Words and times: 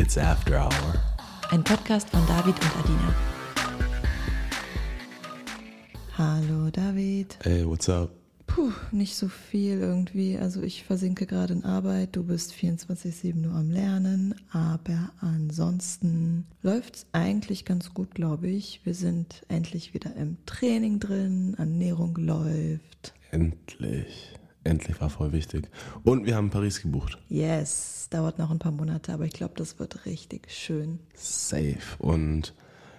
It's 0.00 0.16
After 0.16 0.58
Hour. 0.58 0.94
Ein 1.50 1.62
Podcast 1.62 2.08
von 2.08 2.26
David 2.26 2.54
und 2.54 2.76
Adina. 2.78 3.14
Hallo 6.16 6.70
David. 6.70 7.36
Hey, 7.42 7.66
what's 7.68 7.86
up? 7.90 8.10
Puh, 8.46 8.72
nicht 8.92 9.14
so 9.14 9.28
viel 9.28 9.78
irgendwie. 9.78 10.38
Also 10.38 10.62
ich 10.62 10.84
versinke 10.84 11.26
gerade 11.26 11.52
in 11.52 11.64
Arbeit, 11.66 12.16
du 12.16 12.22
bist 12.24 12.54
24-7 12.54 13.34
nur 13.34 13.52
am 13.52 13.70
Lernen, 13.70 14.34
aber 14.52 15.10
ansonsten 15.20 16.46
läuft's 16.62 17.04
eigentlich 17.12 17.66
ganz 17.66 17.92
gut, 17.92 18.14
glaube 18.14 18.48
ich. 18.48 18.80
Wir 18.84 18.94
sind 18.94 19.42
endlich 19.48 19.92
wieder 19.92 20.16
im 20.16 20.38
Training 20.46 20.98
drin, 20.98 21.56
Ernährung 21.58 22.16
läuft. 22.16 23.12
Endlich. 23.32 24.32
Endlich 24.62 25.00
war 25.00 25.08
voll 25.08 25.32
wichtig. 25.32 25.70
Und 26.04 26.26
wir 26.26 26.36
haben 26.36 26.50
Paris 26.50 26.82
gebucht. 26.82 27.18
Yes, 27.28 28.08
dauert 28.10 28.38
noch 28.38 28.50
ein 28.50 28.58
paar 28.58 28.72
Monate, 28.72 29.12
aber 29.12 29.24
ich 29.24 29.32
glaube, 29.32 29.54
das 29.56 29.78
wird 29.78 30.04
richtig 30.04 30.50
schön. 30.50 31.00
Safe. 31.14 31.78
Und 31.98 32.54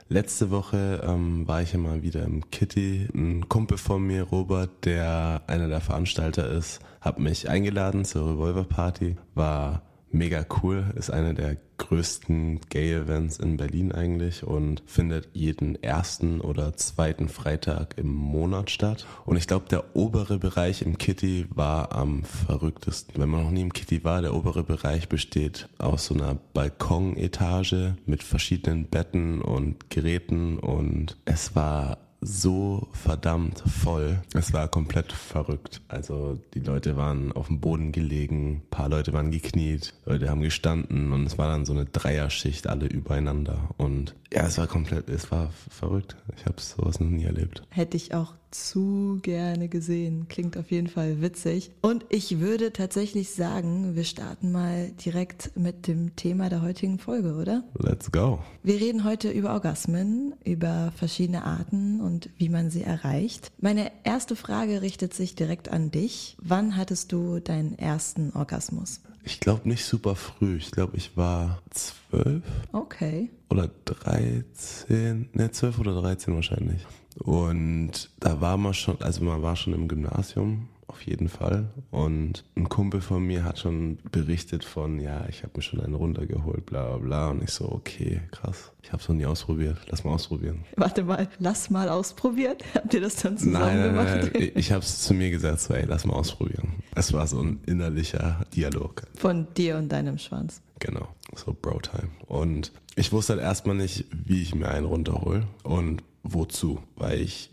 letzte 0.10 0.50
Woche 0.50 1.02
ähm, 1.05 1.48
war 1.48 1.62
ich 1.62 1.74
ja 1.74 1.80
mal 1.80 2.02
wieder 2.02 2.24
im 2.24 2.50
Kitty. 2.50 3.08
Ein 3.14 3.48
Kumpel 3.48 3.78
von 3.78 4.02
mir, 4.02 4.24
Robert, 4.24 4.86
der 4.86 5.44
einer 5.48 5.68
der 5.68 5.82
Veranstalter 5.82 6.50
ist, 6.50 6.80
hat 7.00 7.20
mich 7.20 7.48
eingeladen 7.48 8.05
zur 8.05 8.32
Revolver 8.32 8.64
Party. 8.64 9.18
War 9.36 9.84
mega 10.12 10.46
cool, 10.62 10.86
ist 10.96 11.10
einer 11.10 11.34
der 11.34 11.58
größten 11.78 12.60
Gay-Events 12.70 13.40
in 13.40 13.58
Berlin 13.58 13.92
eigentlich 13.92 14.44
und 14.44 14.84
findet 14.86 15.30
jeden 15.34 15.82
ersten 15.82 16.40
oder 16.40 16.74
zweiten 16.76 17.28
Freitag 17.28 17.98
im 17.98 18.14
Monat 18.14 18.70
statt. 18.70 19.08
Und 19.26 19.38
ich 19.38 19.48
glaube, 19.48 19.66
der 19.70 19.96
obere 19.96 20.38
Bereich 20.38 20.84
im 20.84 20.98
Kitty 20.98 21.48
war 21.50 21.92
am 21.94 22.24
verrücktesten. 22.24 23.16
Wenn 23.20 23.30
man 23.30 23.44
noch 23.44 23.52
nie 23.52 23.62
im 23.62 23.74
Kitty 23.74 24.04
war, 24.04 24.22
der 24.22 24.35
obere 24.35 24.63
Bereich 24.63 25.10
besteht 25.10 25.70
aus 25.80 26.05
so 26.05 26.13
einer 26.13 26.35
Balkonetage 26.54 27.96
mit 28.05 28.22
verschiedenen 28.22 28.85
Betten 28.85 29.41
und 29.41 29.90
Geräten 29.90 30.60
und 30.60 31.18
es 31.26 31.55
war 31.55 31.98
so 32.22 32.88
verdammt 32.94 33.64
voll. 33.66 34.22
Es 34.34 34.54
war 34.54 34.68
komplett 34.68 35.12
verrückt. 35.12 35.82
Also 35.88 36.40
die 36.54 36.60
Leute 36.60 36.96
waren 36.96 37.32
auf 37.32 37.48
dem 37.48 37.60
Boden 37.60 37.91
gelegen, 37.91 38.62
paar 38.70 38.90
Leute 38.90 39.12
waren 39.12 39.32
gekniet, 39.32 39.96
Leute 40.05 40.30
haben 40.30 40.41
gestanden 40.41 41.12
und 41.12 41.26
es 41.26 41.38
war 41.38 41.48
dann 41.48 41.66
so 41.66 41.74
eine 41.74 41.86
Dreierschicht 41.86 42.68
alle 42.68 42.86
übereinander. 42.86 43.70
Und 43.78 44.16
ja, 44.32 44.46
es 44.46 44.58
war 44.58 44.68
komplett, 44.68 45.10
es 45.10 45.32
war 45.32 45.52
verrückt. 45.70 46.16
Ich 46.38 46.46
habe 46.46 46.62
sowas 46.62 47.00
noch 47.00 47.10
nie 47.10 47.24
erlebt. 47.24 47.63
Hätte 47.70 47.98
ich 47.98 48.13
auch 48.13 48.35
zu 48.52 49.20
gerne 49.21 49.68
gesehen. 49.70 50.27
Klingt 50.30 50.57
auf 50.57 50.71
jeden 50.71 50.88
Fall 50.88 51.21
witzig. 51.21 51.71
Und 51.82 52.05
ich 52.10 52.40
würde 52.40 52.74
tatsächlich 52.74 53.32
sagen, 53.32 53.96
wir 53.96 54.04
starten 54.04 54.52
mal 54.52 54.91
direkt 55.04 55.57
mit 55.57 55.88
dem 55.88 56.16
Thema 56.16 56.49
der 56.49 56.62
heutigen 56.62 56.99
Folge, 56.99 57.35
oder? 57.35 57.63
Let's 57.77 58.12
go. 58.12 58.40
Wir 58.63 58.79
reden 58.79 59.04
heute 59.04 59.32
über 59.32 59.54
Orgasmen, 59.54 60.35
über 60.44 60.91
verschiedene 60.96 61.46
Arten 61.46 62.02
und 62.02 62.29
wie 62.38 62.49
man 62.49 62.70
sie 62.70 62.84
erreicht. 62.84 63.52
Meine 63.60 63.91
erste 64.03 64.35
Frage 64.35 64.81
richtet 64.81 65.13
sich 65.13 65.35
direkt 65.35 65.69
an 65.69 65.91
dich. 65.91 66.38
Wann 66.41 66.78
hattest 66.78 67.12
du 67.12 67.40
deinen 67.40 67.78
ersten 67.78 68.31
Orgasmus? 68.34 69.02
Ich 69.24 69.40
glaube 69.40 69.69
nicht 69.69 69.85
super 69.85 70.16
früh. 70.16 70.57
Ich 70.57 70.72
glaube, 70.72 70.97
ich 70.97 71.16
war 71.16 71.62
zwölf. 71.69 72.44
Okay. 72.72 73.29
Oder 73.50 73.69
dreizehn. 73.85 75.29
Ne, 75.34 75.52
zwölf 75.52 75.78
oder 75.78 75.94
dreizehn 75.94 76.34
wahrscheinlich. 76.34 76.85
Und 77.19 78.09
da 78.19 78.41
war 78.41 78.57
man 78.57 78.73
schon, 78.73 79.01
also 79.01 79.23
man 79.23 79.41
war 79.41 79.56
schon 79.56 79.73
im 79.73 79.88
Gymnasium, 79.88 80.67
auf 80.91 81.01
jeden 81.03 81.29
Fall. 81.29 81.69
Und 81.90 82.44
ein 82.56 82.67
Kumpel 82.67 83.01
von 83.01 83.23
mir 83.23 83.44
hat 83.44 83.59
schon 83.59 83.97
berichtet 84.12 84.63
von, 84.63 85.00
ja, 85.00 85.25
ich 85.29 85.44
habe 85.44 85.53
mir 85.56 85.62
schon 85.62 85.79
einen 85.81 85.94
runtergeholt, 85.94 86.66
bla 86.66 86.89
bla 86.89 86.97
bla. 86.97 87.29
Und 87.29 87.44
ich 87.44 87.51
so, 87.51 87.71
okay, 87.71 88.21
krass. 88.31 88.71
Ich 88.83 88.91
habe 88.91 89.01
es 89.01 89.07
noch 89.07 89.16
nie 89.16 89.25
ausprobiert. 89.25 89.77
Lass 89.88 90.03
mal 90.03 90.11
ausprobieren. 90.11 90.66
Warte 90.75 91.03
mal, 91.03 91.27
lass 91.39 91.69
mal 91.69 91.88
ausprobieren. 91.89 92.57
Habt 92.75 92.94
ihr 92.94 93.01
das 93.01 93.16
dann 93.16 93.38
zusammen 93.38 93.66
nein, 93.66 93.79
nein, 93.79 93.89
gemacht? 93.89 94.31
Nein, 94.33 94.51
ich 94.55 94.71
habe 94.71 94.83
es 94.83 95.01
zu 95.01 95.13
mir 95.13 95.31
gesagt, 95.31 95.61
so, 95.61 95.73
ey, 95.73 95.85
lass 95.85 96.05
mal 96.05 96.13
ausprobieren. 96.13 96.73
Es 96.94 97.13
war 97.13 97.25
so 97.25 97.41
ein 97.41 97.61
innerlicher 97.66 98.45
Dialog. 98.53 99.03
Von 99.16 99.47
dir 99.55 99.77
und 99.77 99.89
deinem 99.89 100.17
Schwanz. 100.17 100.61
Genau, 100.79 101.07
so 101.35 101.55
Bro-Time. 101.59 102.09
Und 102.27 102.71
ich 102.96 103.12
wusste 103.12 103.34
halt 103.34 103.41
erstmal 103.41 103.75
nicht, 103.75 104.06
wie 104.12 104.41
ich 104.41 104.56
mir 104.56 104.69
einen 104.69 104.85
runterhole 104.85 105.47
und 105.63 106.03
wozu, 106.24 106.81
weil 106.96 107.22
ich, 107.22 107.50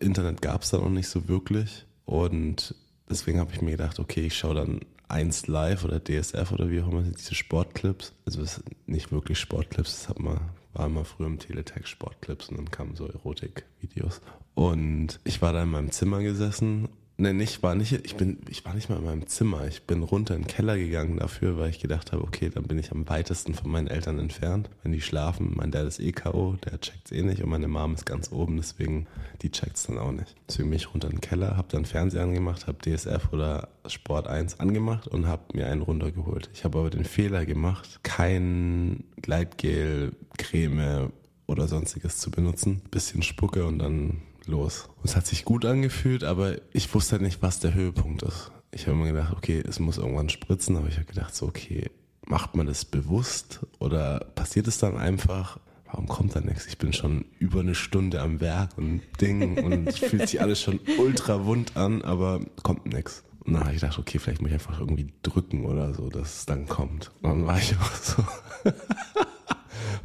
Internet 0.00 0.42
gab 0.42 0.62
es 0.62 0.70
da 0.70 0.78
noch 0.78 0.90
nicht 0.90 1.08
so 1.08 1.28
wirklich 1.28 1.86
und 2.04 2.74
deswegen 3.08 3.40
habe 3.40 3.52
ich 3.52 3.62
mir 3.62 3.72
gedacht, 3.72 3.98
okay, 3.98 4.26
ich 4.26 4.36
schaue 4.36 4.54
dann 4.54 4.80
1 5.08 5.46
Live 5.46 5.84
oder 5.84 6.02
DSF 6.02 6.52
oder 6.52 6.70
wie 6.70 6.80
auch 6.80 6.88
immer, 6.88 7.02
diese 7.02 7.34
Sportclips. 7.34 8.14
Also 8.24 8.40
das 8.40 8.54
sind 8.56 8.88
nicht 8.88 9.12
wirklich 9.12 9.38
Sportclips, 9.38 9.98
das 9.98 10.08
hat 10.08 10.18
man, 10.18 10.40
war 10.72 10.86
immer 10.86 11.04
früher 11.04 11.26
im 11.26 11.38
Teletext 11.38 11.90
Sportclips 11.90 12.48
und 12.48 12.56
dann 12.56 12.70
kamen 12.70 12.96
so 12.96 13.06
Erotikvideos. 13.06 14.22
Und 14.54 15.20
ich 15.24 15.42
war 15.42 15.52
da 15.52 15.62
in 15.62 15.70
meinem 15.70 15.90
Zimmer 15.90 16.22
gesessen 16.22 16.88
Nee, 17.18 17.34
nicht, 17.34 17.62
war 17.62 17.74
nicht, 17.74 17.92
ich 17.92 18.16
bin, 18.16 18.38
ich 18.48 18.64
war 18.64 18.74
nicht 18.74 18.88
mal 18.88 18.98
in 18.98 19.04
meinem 19.04 19.26
Zimmer. 19.26 19.66
Ich 19.66 19.82
bin 19.82 20.02
runter 20.02 20.34
in 20.34 20.42
den 20.42 20.48
Keller 20.48 20.78
gegangen 20.78 21.18
dafür, 21.18 21.58
weil 21.58 21.70
ich 21.70 21.78
gedacht 21.78 22.10
habe, 22.10 22.22
okay, 22.22 22.48
dann 22.48 22.64
bin 22.64 22.78
ich 22.78 22.90
am 22.90 23.08
weitesten 23.08 23.54
von 23.54 23.70
meinen 23.70 23.86
Eltern 23.86 24.18
entfernt. 24.18 24.70
Wenn 24.82 24.92
die 24.92 25.00
schlafen, 25.02 25.52
mein 25.54 25.70
Dad 25.70 25.86
ist 25.86 26.00
eh 26.00 26.12
K.O., 26.12 26.56
der 26.64 26.80
checkt's 26.80 27.12
eh 27.12 27.22
nicht 27.22 27.42
und 27.42 27.50
meine 27.50 27.68
Mom 27.68 27.94
ist 27.94 28.06
ganz 28.06 28.32
oben, 28.32 28.56
deswegen, 28.56 29.06
die 29.42 29.50
checkt's 29.50 29.86
dann 29.86 29.98
auch 29.98 30.10
nicht. 30.10 30.34
Deswegen 30.48 30.70
bin 30.70 30.78
ich 30.78 30.92
runter 30.92 31.08
in 31.08 31.16
den 31.16 31.20
Keller, 31.20 31.56
hab 31.56 31.68
dann 31.68 31.84
Fernseher 31.84 32.22
angemacht, 32.22 32.66
hab 32.66 32.82
DSF 32.82 33.32
oder 33.32 33.68
Sport 33.86 34.26
1 34.26 34.58
angemacht 34.58 35.06
und 35.06 35.28
hab 35.28 35.54
mir 35.54 35.66
einen 35.66 35.82
runtergeholt. 35.82 36.48
Ich 36.54 36.64
habe 36.64 36.78
aber 36.78 36.90
den 36.90 37.04
Fehler 37.04 37.44
gemacht, 37.44 38.00
kein 38.02 39.04
Gleitgel, 39.20 40.16
Creme 40.38 41.12
oder 41.46 41.68
sonstiges 41.68 42.18
zu 42.18 42.30
benutzen. 42.30 42.80
Bisschen 42.90 43.22
Spucke 43.22 43.66
und 43.66 43.78
dann 43.78 44.22
los. 44.46 44.88
Es 45.04 45.16
hat 45.16 45.26
sich 45.26 45.44
gut 45.44 45.64
angefühlt, 45.64 46.24
aber 46.24 46.56
ich 46.72 46.92
wusste 46.94 47.20
nicht, 47.20 47.42
was 47.42 47.60
der 47.60 47.74
Höhepunkt 47.74 48.22
ist. 48.22 48.50
Ich 48.70 48.86
habe 48.86 48.96
mir 48.96 49.12
gedacht, 49.12 49.34
okay, 49.36 49.62
es 49.66 49.78
muss 49.78 49.98
irgendwann 49.98 50.28
spritzen, 50.28 50.76
aber 50.76 50.88
ich 50.88 50.96
habe 50.96 51.06
gedacht, 51.06 51.34
so, 51.34 51.46
okay, 51.46 51.90
macht 52.26 52.56
man 52.56 52.66
das 52.66 52.84
bewusst 52.84 53.60
oder 53.78 54.20
passiert 54.34 54.66
es 54.68 54.78
dann 54.78 54.96
einfach? 54.96 55.58
Warum 55.86 56.08
kommt 56.08 56.34
da 56.34 56.40
nichts? 56.40 56.66
Ich 56.66 56.78
bin 56.78 56.94
schon 56.94 57.26
über 57.38 57.60
eine 57.60 57.74
Stunde 57.74 58.22
am 58.22 58.40
Werk 58.40 58.78
und 58.78 59.02
Ding 59.20 59.62
und 59.62 59.92
fühlt 59.92 60.26
sich 60.26 60.40
alles 60.40 60.62
schon 60.62 60.80
ultra 60.98 61.44
wund 61.44 61.76
an, 61.76 62.00
aber 62.00 62.40
kommt 62.62 62.86
nichts. 62.86 63.24
Und 63.44 63.54
dann 63.54 63.64
habe 63.64 63.74
ich 63.74 63.80
gedacht, 63.80 63.98
okay, 63.98 64.18
vielleicht 64.18 64.40
muss 64.40 64.48
ich 64.48 64.54
einfach 64.54 64.80
irgendwie 64.80 65.12
drücken 65.22 65.66
oder 65.66 65.92
so, 65.92 66.08
dass 66.08 66.38
es 66.38 66.46
dann 66.46 66.66
kommt. 66.66 67.10
Und 67.20 67.30
dann 67.30 67.46
war 67.46 67.58
ich 67.58 67.74
auch 67.80 67.94
so. 67.94 68.24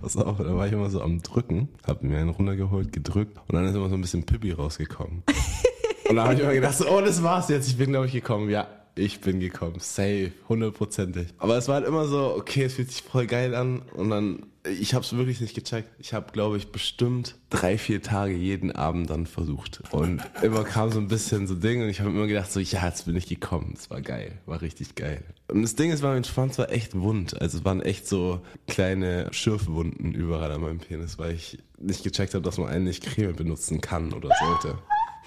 Pass 0.01 0.15
auf, 0.15 0.37
da 0.37 0.55
war 0.55 0.67
ich 0.67 0.73
immer 0.73 0.89
so 0.89 1.01
am 1.01 1.21
Drücken, 1.21 1.69
hab 1.85 2.03
mir 2.03 2.17
einen 2.17 2.29
runtergeholt, 2.29 2.93
gedrückt 2.93 3.37
und 3.47 3.55
dann 3.55 3.65
ist 3.65 3.75
immer 3.75 3.89
so 3.89 3.95
ein 3.95 4.01
bisschen 4.01 4.25
Pippi 4.25 4.51
rausgekommen. 4.51 5.23
und 6.09 6.15
dann 6.15 6.25
habe 6.25 6.35
ich 6.35 6.39
immer 6.39 6.53
gedacht, 6.53 6.77
so, 6.77 6.87
oh, 6.87 7.01
das 7.01 7.23
war's 7.23 7.49
jetzt, 7.49 7.67
ich 7.67 7.77
bin, 7.77 7.91
glaube 7.91 8.05
ich, 8.05 8.11
gekommen. 8.11 8.49
Ja, 8.49 8.67
ich 8.99 9.21
bin 9.21 9.39
gekommen, 9.39 9.79
safe, 9.79 10.31
hundertprozentig. 10.49 11.27
Aber 11.37 11.57
es 11.57 11.67
war 11.67 11.75
halt 11.75 11.87
immer 11.87 12.07
so, 12.07 12.35
okay, 12.35 12.63
es 12.63 12.75
fühlt 12.75 12.91
sich 12.91 13.01
voll 13.01 13.27
geil 13.27 13.55
an 13.55 13.81
und 13.93 14.09
dann, 14.09 14.45
ich 14.63 14.93
habe 14.93 15.05
es 15.05 15.15
wirklich 15.15 15.41
nicht 15.41 15.55
gecheckt. 15.55 15.89
Ich 15.99 16.13
habe, 16.13 16.31
glaube 16.31 16.57
ich, 16.57 16.71
bestimmt 16.71 17.35
drei, 17.49 17.77
vier 17.77 18.01
Tage 18.01 18.33
jeden 18.33 18.71
Abend 18.71 19.09
dann 19.09 19.25
versucht. 19.25 19.81
Und 19.91 20.21
immer 20.41 20.63
kam 20.63 20.91
so 20.91 20.99
ein 20.99 21.07
bisschen 21.07 21.47
so 21.47 21.55
Ding 21.55 21.81
und 21.81 21.89
ich 21.89 21.99
habe 21.99 22.09
immer 22.09 22.27
gedacht 22.27 22.51
so, 22.51 22.59
ja, 22.59 22.85
jetzt 22.85 23.05
bin 23.05 23.15
ich 23.15 23.27
gekommen. 23.27 23.73
Es 23.75 23.89
war 23.89 24.01
geil, 24.01 24.39
war 24.45 24.61
richtig 24.61 24.95
geil. 24.95 25.23
Und 25.49 25.61
das 25.61 25.75
Ding 25.75 25.91
ist, 25.91 26.03
mein 26.03 26.23
Schwanz 26.23 26.57
war 26.57 26.71
echt 26.71 26.93
wund. 26.99 27.41
Also 27.41 27.59
es 27.59 27.65
waren 27.65 27.81
echt 27.81 28.07
so 28.07 28.41
kleine 28.67 29.27
Schürfwunden 29.31 30.13
überall 30.13 30.51
an 30.51 30.61
meinem 30.61 30.79
Penis, 30.79 31.17
weil 31.17 31.33
ich 31.33 31.59
nicht 31.79 32.03
gecheckt 32.03 32.33
habe, 32.33 32.43
dass 32.43 32.57
man 32.57 32.67
eigentlich 32.67 33.01
Creme 33.01 33.35
benutzen 33.35 33.79
kann 33.79 34.11
oder 34.11 34.29
sollte. 34.39 34.77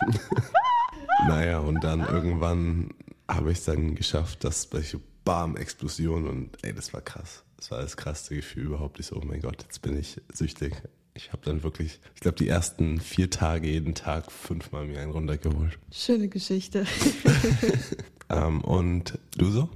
naja, 1.29 1.59
und 1.61 1.83
dann 1.83 2.01
irgendwann 2.01 2.91
habe 3.35 3.53
ich 3.53 3.59
es 3.59 3.65
dann 3.65 3.95
geschafft, 3.95 4.45
dass 4.45 4.69
ich 4.73 4.97
Bam, 5.25 5.57
Explosion 5.57 6.27
und 6.27 6.57
ey, 6.63 6.75
das 6.75 6.93
war 6.93 7.03
krass. 7.03 7.45
Das 7.57 7.71
war 7.71 7.83
das 7.83 7.97
krasseste 7.97 8.37
Gefühl 8.37 8.65
überhaupt. 8.65 8.99
Ich 9.01 9.07
so, 9.07 9.17
oh 9.17 9.25
mein 9.25 9.41
Gott, 9.41 9.63
jetzt 9.63 9.83
bin 9.83 9.99
ich 9.99 10.21
süchtig. 10.33 10.83
Ich 11.15 11.33
habe 11.33 11.43
dann 11.45 11.63
wirklich, 11.63 12.01
ich 12.15 12.21
glaube, 12.21 12.39
die 12.39 12.49
ersten 12.49 13.01
vier 13.01 13.29
Tage 13.29 13.69
jeden 13.69 13.95
Tag 13.95 14.33
fünfmal 14.33 14.87
mir 14.87 15.01
einen 15.01 15.11
runtergeholt. 15.11 15.79
Schöne 15.93 16.29
Geschichte. 16.29 16.87
ähm, 18.31 18.63
und 18.63 19.19
du 19.37 19.51
so? 19.51 19.69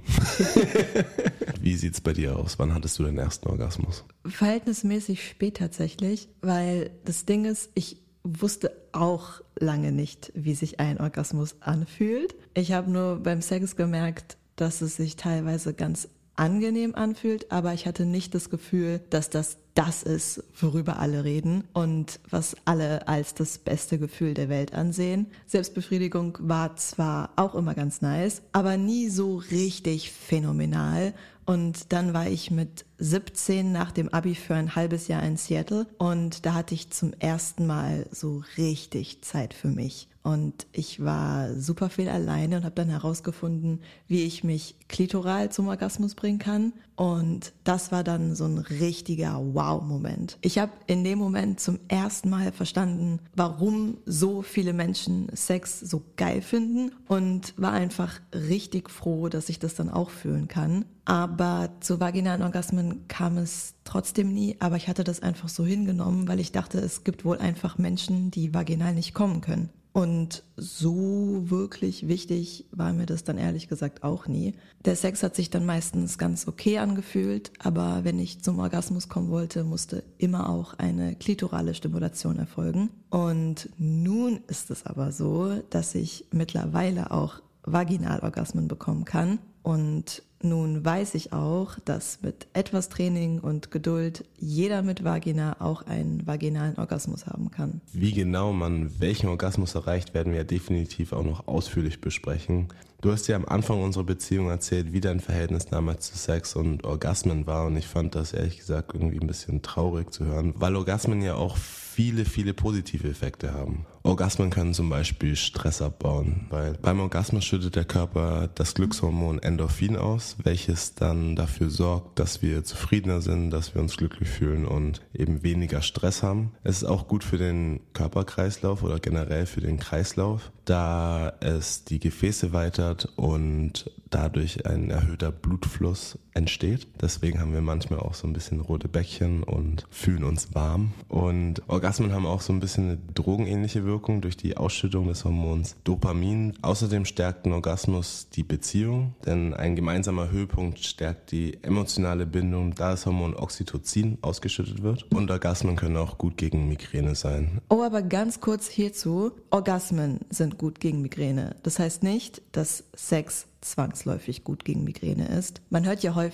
Wie 1.61 1.75
sieht's 1.75 2.01
bei 2.01 2.13
dir 2.13 2.37
aus? 2.37 2.57
Wann 2.57 2.73
hattest 2.73 2.97
du 2.97 3.03
deinen 3.03 3.19
ersten 3.19 3.47
Orgasmus? 3.47 4.03
Verhältnismäßig 4.25 5.27
spät 5.27 5.57
tatsächlich, 5.57 6.29
weil 6.41 6.91
das 7.03 7.25
Ding 7.25 7.45
ist, 7.45 7.69
ich 7.75 7.97
wusste 8.25 8.75
auch 8.91 9.41
lange 9.57 9.91
nicht, 9.91 10.31
wie 10.35 10.55
sich 10.55 10.79
ein 10.79 10.99
Orgasmus 10.99 11.55
anfühlt. 11.61 12.35
Ich 12.55 12.71
habe 12.71 12.91
nur 12.91 13.17
beim 13.17 13.41
Sex 13.41 13.75
gemerkt, 13.75 14.37
dass 14.55 14.81
es 14.81 14.95
sich 14.97 15.15
teilweise 15.15 15.73
ganz 15.73 16.09
angenehm 16.35 16.95
anfühlt, 16.95 17.51
aber 17.51 17.73
ich 17.73 17.85
hatte 17.85 18.05
nicht 18.05 18.35
das 18.35 18.49
Gefühl, 18.49 18.99
dass 19.09 19.29
das 19.29 19.57
das 19.75 20.03
ist, 20.03 20.41
worüber 20.59 20.99
alle 20.99 21.25
reden 21.25 21.65
und 21.73 22.21
was 22.29 22.55
alle 22.63 23.09
als 23.09 23.33
das 23.33 23.57
beste 23.57 23.99
Gefühl 23.99 24.33
der 24.33 24.47
Welt 24.47 24.73
ansehen. 24.73 25.27
Selbstbefriedigung 25.47 26.37
war 26.39 26.77
zwar 26.77 27.31
auch 27.35 27.55
immer 27.55 27.75
ganz 27.75 28.01
nice, 28.01 28.41
aber 28.53 28.77
nie 28.77 29.09
so 29.09 29.35
richtig 29.35 30.11
phänomenal. 30.11 31.13
Und 31.45 31.91
dann 31.91 32.13
war 32.13 32.27
ich 32.27 32.51
mit 32.51 32.85
17 32.97 33.71
nach 33.71 33.91
dem 33.91 34.09
Abi 34.09 34.35
für 34.35 34.55
ein 34.55 34.75
halbes 34.75 35.07
Jahr 35.07 35.23
in 35.23 35.37
Seattle 35.37 35.87
und 35.97 36.45
da 36.45 36.53
hatte 36.53 36.73
ich 36.73 36.91
zum 36.91 37.13
ersten 37.19 37.67
Mal 37.67 38.07
so 38.11 38.43
richtig 38.57 39.21
Zeit 39.21 39.53
für 39.53 39.69
mich. 39.69 40.07
Und 40.25 40.65
ich 40.71 41.03
war 41.03 41.53
super 41.53 41.87
viel 41.91 42.09
alleine 42.09 42.57
und 42.57 42.63
habe 42.63 42.73
dann 42.73 42.89
herausgefunden, 42.89 43.81
wie 44.07 44.23
ich 44.23 44.43
mich 44.43 44.73
klitoral 44.87 45.51
zum 45.51 45.67
Orgasmus 45.67 46.15
bringen 46.15 46.39
kann. 46.39 46.73
Und 46.95 47.53
das 47.63 47.91
war 47.91 48.03
dann 48.03 48.35
so 48.35 48.45
ein 48.45 48.57
richtiger 48.57 49.39
Wow-Moment. 49.53 50.39
Ich 50.41 50.57
habe 50.57 50.71
in 50.87 51.03
dem 51.03 51.19
Moment 51.19 51.59
zum 51.59 51.77
ersten 51.89 52.31
Mal 52.31 52.51
verstanden, 52.53 53.19
warum 53.35 53.97
so 54.07 54.41
viele 54.41 54.73
Menschen 54.73 55.27
Sex 55.35 55.79
so 55.79 56.01
geil 56.15 56.41
finden 56.41 56.91
und 57.07 57.53
war 57.57 57.73
einfach 57.73 58.19
richtig 58.33 58.89
froh, 58.89 59.29
dass 59.29 59.49
ich 59.49 59.59
das 59.59 59.75
dann 59.75 59.91
auch 59.91 60.09
fühlen 60.09 60.47
kann. 60.47 60.85
Aber 61.05 61.69
zu 61.81 61.99
vaginalen 61.99 62.41
Orgasmen 62.41 62.84
kam 63.07 63.37
es 63.37 63.73
trotzdem 63.83 64.33
nie, 64.33 64.55
aber 64.59 64.75
ich 64.75 64.87
hatte 64.87 65.03
das 65.03 65.21
einfach 65.21 65.49
so 65.49 65.65
hingenommen, 65.65 66.27
weil 66.27 66.39
ich 66.39 66.51
dachte, 66.51 66.79
es 66.79 67.03
gibt 67.03 67.25
wohl 67.25 67.37
einfach 67.37 67.77
Menschen, 67.77 68.31
die 68.31 68.53
vaginal 68.53 68.93
nicht 68.93 69.13
kommen 69.13 69.41
können. 69.41 69.69
Und 69.95 70.43
so 70.57 71.49
wirklich 71.49 72.09
wichtig 72.09 72.65
war 72.71 72.91
mir 72.91 73.05
das 73.05 73.23
dann 73.23 73.37
ehrlich 73.37 73.69
gesagt 73.69 74.03
auch 74.03 74.27
nie. 74.27 74.53
Der 74.83 74.97
Sex 74.97 75.23
hat 75.23 75.37
sich 75.37 75.49
dann 75.49 75.65
meistens 75.65 76.17
ganz 76.17 76.49
okay 76.49 76.79
angefühlt, 76.79 77.53
aber 77.59 78.03
wenn 78.03 78.19
ich 78.19 78.43
zum 78.43 78.59
Orgasmus 78.59 79.07
kommen 79.07 79.29
wollte, 79.29 79.63
musste 79.63 80.03
immer 80.17 80.49
auch 80.49 80.73
eine 80.73 81.15
klitorale 81.15 81.73
Stimulation 81.73 82.37
erfolgen. 82.39 82.89
Und 83.09 83.69
nun 83.77 84.41
ist 84.47 84.69
es 84.69 84.85
aber 84.85 85.13
so, 85.13 85.61
dass 85.69 85.95
ich 85.95 86.25
mittlerweile 86.31 87.11
auch 87.11 87.41
Vaginalorgasmen 87.63 88.67
bekommen 88.67 89.05
kann. 89.05 89.39
Und 89.63 90.23
nun 90.41 90.83
weiß 90.83 91.15
ich 91.15 91.33
auch, 91.33 91.79
dass 91.85 92.21
mit 92.21 92.47
etwas 92.53 92.89
Training 92.89 93.39
und 93.39 93.71
Geduld 93.71 94.25
jeder 94.37 94.81
mit 94.81 95.03
Vagina 95.03 95.57
auch 95.59 95.83
einen 95.83 96.25
vaginalen 96.27 96.77
Orgasmus 96.77 97.25
haben 97.25 97.51
kann. 97.51 97.81
Wie 97.93 98.11
genau 98.11 98.53
man 98.53 98.99
welchen 98.99 99.27
Orgasmus 99.27 99.75
erreicht, 99.75 100.13
werden 100.13 100.33
wir 100.33 100.43
definitiv 100.43 101.13
auch 101.13 101.23
noch 101.23 101.47
ausführlich 101.47 102.01
besprechen. 102.01 102.67
Du 103.01 103.11
hast 103.11 103.27
ja 103.27 103.35
am 103.35 103.45
Anfang 103.45 103.83
unserer 103.83 104.03
Beziehung 104.03 104.49
erzählt, 104.49 104.93
wie 104.93 105.01
dein 105.01 105.19
Verhältnis 105.19 105.65
damals 105.65 106.11
zu 106.11 106.17
Sex 106.17 106.55
und 106.55 106.83
Orgasmen 106.85 107.45
war 107.45 107.65
und 107.67 107.77
ich 107.77 107.87
fand 107.87 108.15
das 108.15 108.33
ehrlich 108.33 108.57
gesagt 108.57 108.93
irgendwie 108.93 109.19
ein 109.19 109.27
bisschen 109.27 109.61
traurig 109.61 110.11
zu 110.11 110.25
hören, 110.25 110.53
weil 110.57 110.75
Orgasmen 110.75 111.21
ja 111.21 111.35
auch 111.35 111.57
viele, 111.95 112.25
viele 112.25 112.53
positive 112.53 113.07
Effekte 113.07 113.53
haben. 113.53 113.85
Orgasmen 114.03 114.49
können 114.49 114.73
zum 114.73 114.89
Beispiel 114.89 115.37
Stress 115.37 115.81
abbauen, 115.81 116.45
weil 116.49 116.73
beim 116.73 116.99
Orgasmus 116.99 117.45
schüttet 117.45 117.77
der 117.77 117.85
Körper 117.85 118.49
das 118.53 118.73
Glückshormon 118.73 119.39
Endorphin 119.39 119.95
aus, 119.95 120.35
welches 120.43 120.95
dann 120.95 121.37
dafür 121.37 121.69
sorgt, 121.69 122.19
dass 122.19 122.41
wir 122.41 122.65
zufriedener 122.65 123.21
sind, 123.21 123.49
dass 123.49 123.75
wir 123.75 123.81
uns 123.81 123.95
glücklich 123.95 124.27
fühlen 124.27 124.65
und 124.65 125.01
eben 125.13 125.41
weniger 125.41 125.81
Stress 125.81 126.21
haben. 126.21 126.51
Es 126.65 126.79
ist 126.79 126.83
auch 126.83 127.07
gut 127.07 127.23
für 127.23 127.37
den 127.37 127.79
Körperkreislauf 127.93 128.83
oder 128.83 128.99
generell 128.99 129.45
für 129.45 129.61
den 129.61 129.79
Kreislauf, 129.79 130.51
da 130.65 131.33
es 131.39 131.85
die 131.85 131.99
Gefäße 131.99 132.51
weitert 132.51 133.07
und 133.15 133.89
dadurch 134.09 134.65
ein 134.65 134.89
erhöhter 134.89 135.31
Blutfluss 135.31 136.19
entsteht. 136.35 136.87
Deswegen 137.01 137.39
haben 137.39 137.53
wir 137.53 137.61
manchmal 137.61 137.99
auch 137.99 138.13
so 138.13 138.27
ein 138.27 138.33
bisschen 138.33 138.59
rote 138.59 138.87
Bäckchen 138.87 139.43
und 139.43 139.85
fühlen 139.89 140.23
uns 140.23 140.53
warm. 140.53 140.91
Und 141.07 141.63
Orgasmen 141.67 142.13
haben 142.13 142.25
auch 142.25 142.41
so 142.41 142.53
ein 142.53 142.59
bisschen 142.59 142.85
eine 142.85 142.97
drogenähnliche 143.13 143.85
Wirkung 143.85 144.21
durch 144.21 144.37
die 144.37 144.57
Ausschüttung 144.57 145.07
des 145.07 145.23
Hormons 145.23 145.75
Dopamin. 145.83 146.53
Außerdem 146.61 147.05
stärkt 147.05 147.45
ein 147.45 147.53
Orgasmus 147.53 148.27
die 148.29 148.43
Beziehung, 148.43 149.15
denn 149.25 149.53
ein 149.53 149.75
gemeinsamer 149.75 150.29
Höhepunkt 150.29 150.79
stärkt 150.79 151.31
die 151.31 151.57
emotionale 151.63 152.25
Bindung, 152.25 152.75
da 152.75 152.91
das 152.91 153.05
Hormon 153.05 153.35
Oxytocin 153.35 154.17
ausgeschüttet 154.21 154.83
wird. 154.83 155.11
Und 155.13 155.31
Orgasmen 155.31 155.75
können 155.75 155.97
auch 155.97 156.17
gut 156.17 156.37
gegen 156.37 156.67
Migräne 156.67 157.15
sein. 157.15 157.61
Oh, 157.69 157.81
aber 157.81 158.01
ganz 158.01 158.41
kurz 158.41 158.67
hierzu. 158.67 159.31
Orgasmen 159.49 160.19
sind 160.29 160.57
gut 160.57 160.79
gegen 160.79 161.01
Migräne. 161.01 161.55
Das 161.63 161.79
heißt 161.79 162.03
nicht, 162.03 162.41
dass 162.51 162.83
Sex 162.93 163.47
zwangsläufig 163.65 164.43
gut 164.43 164.63
gegen 164.63 164.83
Migräne 164.83 165.27
ist. 165.27 165.61
Man 165.69 165.85
hört 165.85 166.03
ja 166.03 166.15
häufig, 166.15 166.24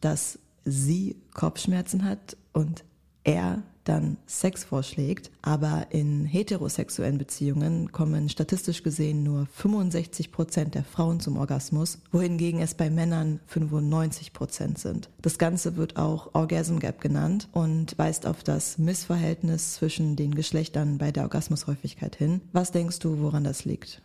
dass 0.00 0.38
sie 0.64 1.16
Kopfschmerzen 1.34 2.04
hat 2.04 2.36
und 2.52 2.84
er 3.24 3.62
dann 3.84 4.18
Sex 4.26 4.62
vorschlägt, 4.64 5.30
aber 5.42 5.86
in 5.90 6.24
heterosexuellen 6.24 7.18
Beziehungen 7.18 7.90
kommen 7.92 8.28
statistisch 8.28 8.82
gesehen 8.82 9.22
nur 9.22 9.46
65 9.46 10.32
Prozent 10.32 10.74
der 10.74 10.84
Frauen 10.84 11.18
zum 11.18 11.36
Orgasmus, 11.36 11.98
wohingegen 12.12 12.60
es 12.60 12.74
bei 12.74 12.90
Männern 12.90 13.40
95 13.46 14.32
Prozent 14.32 14.78
sind. 14.78 15.08
Das 15.22 15.38
Ganze 15.38 15.76
wird 15.76 15.96
auch 15.96 16.34
Orgasm 16.34 16.78
Gap 16.78 17.00
genannt 17.00 17.48
und 17.52 17.98
weist 17.98 18.26
auf 18.26 18.44
das 18.44 18.78
Missverhältnis 18.78 19.74
zwischen 19.74 20.14
den 20.14 20.34
Geschlechtern 20.34 20.98
bei 20.98 21.10
der 21.10 21.24
Orgasmushäufigkeit 21.24 22.16
hin. 22.16 22.42
Was 22.52 22.72
denkst 22.72 22.98
du, 23.00 23.20
woran 23.20 23.44
das 23.44 23.64
liegt? 23.64 24.02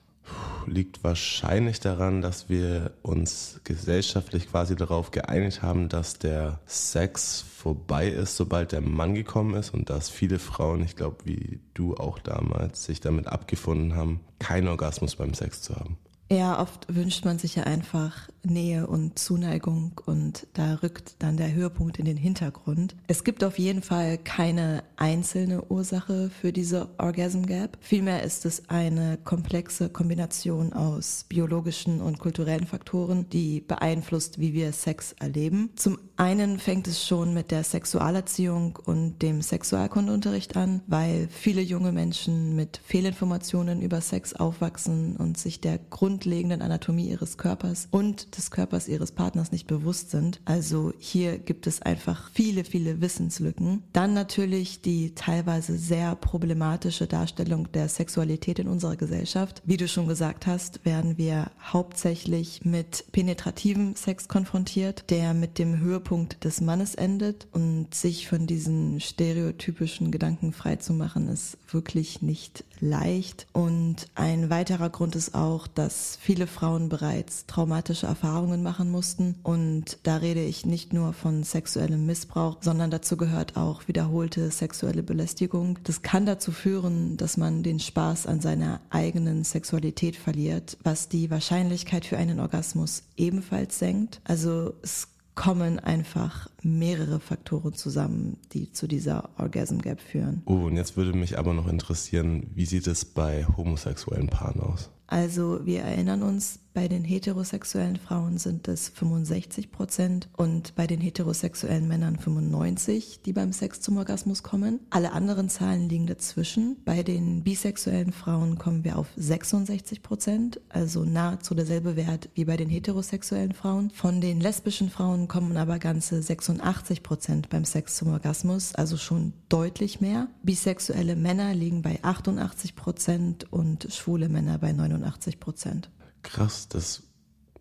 Liegt 0.67 1.03
wahrscheinlich 1.03 1.79
daran, 1.79 2.21
dass 2.21 2.49
wir 2.49 2.91
uns 3.01 3.61
gesellschaftlich 3.63 4.49
quasi 4.49 4.75
darauf 4.75 5.11
geeinigt 5.11 5.61
haben, 5.61 5.89
dass 5.89 6.17
der 6.17 6.59
Sex 6.65 7.43
vorbei 7.57 8.07
ist, 8.07 8.35
sobald 8.35 8.71
der 8.71 8.81
Mann 8.81 9.15
gekommen 9.15 9.55
ist 9.55 9.73
und 9.73 9.89
dass 9.89 10.09
viele 10.09 10.39
Frauen, 10.39 10.83
ich 10.83 10.95
glaube 10.95 11.17
wie 11.25 11.59
du 11.73 11.95
auch 11.95 12.19
damals, 12.19 12.85
sich 12.85 12.99
damit 12.99 13.27
abgefunden 13.27 13.95
haben, 13.95 14.21
keinen 14.39 14.67
Orgasmus 14.67 15.15
beim 15.15 15.33
Sex 15.33 15.61
zu 15.61 15.75
haben. 15.75 15.97
Ja, 16.31 16.59
oft 16.59 16.87
wünscht 16.93 17.23
man 17.23 17.37
sich 17.37 17.55
ja 17.55 17.63
einfach 17.63 18.29
Nähe 18.41 18.87
und 18.87 19.19
Zuneigung 19.19 19.91
und 20.05 20.47
da 20.53 20.75
rückt 20.75 21.15
dann 21.19 21.37
der 21.37 21.53
Höhepunkt 21.53 21.99
in 21.99 22.05
den 22.05 22.17
Hintergrund. 22.17 22.95
Es 23.07 23.23
gibt 23.23 23.43
auf 23.43 23.59
jeden 23.59 23.81
Fall 23.83 24.17
keine 24.17 24.83
einzelne 24.97 25.65
Ursache 25.69 26.29
für 26.29 26.51
diese 26.51 26.89
Orgasm 26.97 27.43
Gap. 27.43 27.77
Vielmehr 27.81 28.23
ist 28.23 28.45
es 28.45 28.69
eine 28.69 29.17
komplexe 29.23 29.89
Kombination 29.89 30.73
aus 30.73 31.25
biologischen 31.29 32.01
und 32.01 32.19
kulturellen 32.19 32.65
Faktoren, 32.65 33.29
die 33.29 33.61
beeinflusst, 33.61 34.39
wie 34.39 34.53
wir 34.53 34.73
Sex 34.73 35.13
erleben. 35.19 35.69
Zum 35.75 35.99
einen 36.17 36.59
fängt 36.59 36.87
es 36.87 37.05
schon 37.05 37.33
mit 37.33 37.51
der 37.51 37.63
Sexualerziehung 37.63 38.79
und 38.83 39.21
dem 39.21 39.41
Sexualkundeunterricht 39.41 40.55
an, 40.55 40.81
weil 40.87 41.27
viele 41.29 41.61
junge 41.61 41.91
Menschen 41.91 42.55
mit 42.55 42.79
Fehlinformationen 42.83 43.81
über 43.81 44.01
Sex 44.01 44.33
aufwachsen 44.33 45.17
und 45.17 45.37
sich 45.37 45.61
der 45.61 45.77
grundlegenden 46.25 46.63
Anatomie 46.63 47.09
ihres 47.09 47.37
Körpers 47.37 47.87
und 47.91 48.35
des 48.35 48.49
Körpers 48.49 48.87
ihres 48.87 49.11
Partners 49.11 49.51
nicht 49.51 49.67
bewusst 49.67 50.09
sind. 50.09 50.41
Also 50.43 50.91
hier 50.97 51.37
gibt 51.37 51.67
es 51.67 51.83
einfach 51.83 52.31
viele, 52.33 52.63
viele 52.63 52.99
Wissenslücken. 52.99 53.83
Dann 53.93 54.15
natürlich 54.15 54.81
die 54.81 55.13
teilweise 55.13 55.77
sehr 55.77 56.15
problematische 56.15 57.05
Darstellung 57.05 57.71
der 57.73 57.89
Sexualität 57.89 58.57
in 58.57 58.67
unserer 58.67 58.95
Gesellschaft. 58.95 59.61
Wie 59.65 59.77
du 59.77 59.87
schon 59.87 60.07
gesagt 60.07 60.47
hast, 60.47 60.83
werden 60.83 61.19
wir 61.19 61.51
hauptsächlich 61.61 62.65
mit 62.65 63.05
penetrativem 63.11 63.95
Sex 63.95 64.27
konfrontiert, 64.27 65.05
der 65.11 65.35
mit 65.35 65.59
dem 65.59 65.79
Höhepunkt 65.79 66.43
des 66.43 66.59
Mannes 66.59 66.95
endet 66.95 67.45
und 67.51 67.93
sich 67.93 68.27
von 68.27 68.47
diesen 68.47 68.99
stereotypischen 68.99 70.09
Gedanken 70.09 70.53
frei 70.53 70.77
zu 70.77 70.93
machen, 70.93 71.27
ist 71.27 71.59
wirklich 71.69 72.23
nicht 72.23 72.63
leicht. 72.79 73.45
Und 73.53 74.07
ein 74.15 74.49
weiterer 74.49 74.89
Grund 74.89 75.15
ist 75.15 75.35
auch, 75.35 75.67
dass 75.67 76.04
viele 76.21 76.47
Frauen 76.47 76.89
bereits 76.89 77.45
traumatische 77.45 78.07
Erfahrungen 78.07 78.61
machen 78.61 78.91
mussten. 78.91 79.35
Und 79.43 79.97
da 80.03 80.17
rede 80.17 80.43
ich 80.43 80.65
nicht 80.65 80.93
nur 80.93 81.13
von 81.13 81.43
sexuellem 81.43 82.05
Missbrauch, 82.05 82.57
sondern 82.61 82.91
dazu 82.91 83.17
gehört 83.17 83.57
auch 83.57 83.87
wiederholte 83.87 84.51
sexuelle 84.51 85.03
Belästigung. 85.03 85.79
Das 85.83 86.01
kann 86.01 86.25
dazu 86.25 86.51
führen, 86.51 87.17
dass 87.17 87.37
man 87.37 87.63
den 87.63 87.79
Spaß 87.79 88.27
an 88.27 88.41
seiner 88.41 88.81
eigenen 88.89 89.43
Sexualität 89.43 90.15
verliert, 90.15 90.77
was 90.83 91.09
die 91.09 91.29
Wahrscheinlichkeit 91.29 92.05
für 92.05 92.17
einen 92.17 92.39
Orgasmus 92.39 93.03
ebenfalls 93.17 93.79
senkt. 93.79 94.21
Also 94.23 94.73
es 94.81 95.07
kommen 95.35 95.79
einfach 95.79 96.49
mehrere 96.63 97.19
Faktoren 97.19 97.73
zusammen, 97.73 98.37
die 98.53 98.71
zu 98.71 98.87
dieser 98.87 99.29
Orgasm 99.37 99.79
Gap 99.79 99.99
führen. 99.99 100.41
Oh, 100.45 100.53
und 100.53 100.77
jetzt 100.77 100.97
würde 100.97 101.13
mich 101.13 101.37
aber 101.37 101.53
noch 101.53 101.67
interessieren, 101.67 102.47
wie 102.55 102.65
sieht 102.65 102.87
es 102.87 103.05
bei 103.05 103.45
homosexuellen 103.45 104.27
Paaren 104.27 104.61
aus? 104.61 104.89
Also 105.07 105.65
wir 105.65 105.81
erinnern 105.81 106.23
uns, 106.23 106.59
bei 106.75 106.89
den 106.89 107.05
heterosexuellen 107.05 107.95
Frauen 107.95 108.37
sind 108.37 108.67
es 108.67 108.89
65 108.89 109.71
Prozent 109.71 110.27
und 110.35 110.75
bei 110.75 110.87
den 110.87 110.99
heterosexuellen 110.99 111.87
Männern 111.87 112.19
95, 112.19 113.21
die 113.25 113.31
beim 113.31 113.53
Sex 113.53 113.79
zum 113.79 113.95
Orgasmus 113.95 114.43
kommen. 114.43 114.81
Alle 114.89 115.13
anderen 115.13 115.47
Zahlen 115.47 115.87
liegen 115.87 116.05
dazwischen. 116.05 116.75
Bei 116.83 117.01
den 117.01 117.43
bisexuellen 117.43 118.11
Frauen 118.11 118.57
kommen 118.57 118.83
wir 118.83 118.99
auf 118.99 119.07
66 119.15 120.03
Prozent, 120.03 120.59
also 120.67 121.05
nahezu 121.05 121.55
derselbe 121.55 121.95
Wert 121.95 122.27
wie 122.33 122.43
bei 122.43 122.57
den 122.57 122.67
heterosexuellen 122.69 123.53
Frauen. 123.53 123.89
Von 123.91 124.19
den 124.19 124.41
lesbischen 124.41 124.89
Frauen 124.89 125.29
kommen 125.29 125.55
aber 125.55 125.79
ganze 125.79 126.21
86 126.21 127.03
Prozent 127.03 127.47
beim 127.47 127.63
Sex 127.63 127.95
zum 127.95 128.09
Orgasmus, 128.09 128.75
also 128.75 128.97
schon 128.97 129.31
deutlich 129.47 130.01
mehr. 130.01 130.27
Bisexuelle 130.43 131.15
Männer 131.15 131.53
liegen 131.53 131.81
bei 131.81 131.99
88 132.01 132.75
Prozent 132.75 133.53
und 133.53 133.87
schwule 133.93 134.27
Männer 134.27 134.57
bei 134.57 134.73
89 134.97 135.39
Prozent 135.39 135.89
krass, 136.25 136.67
dass 136.67 137.03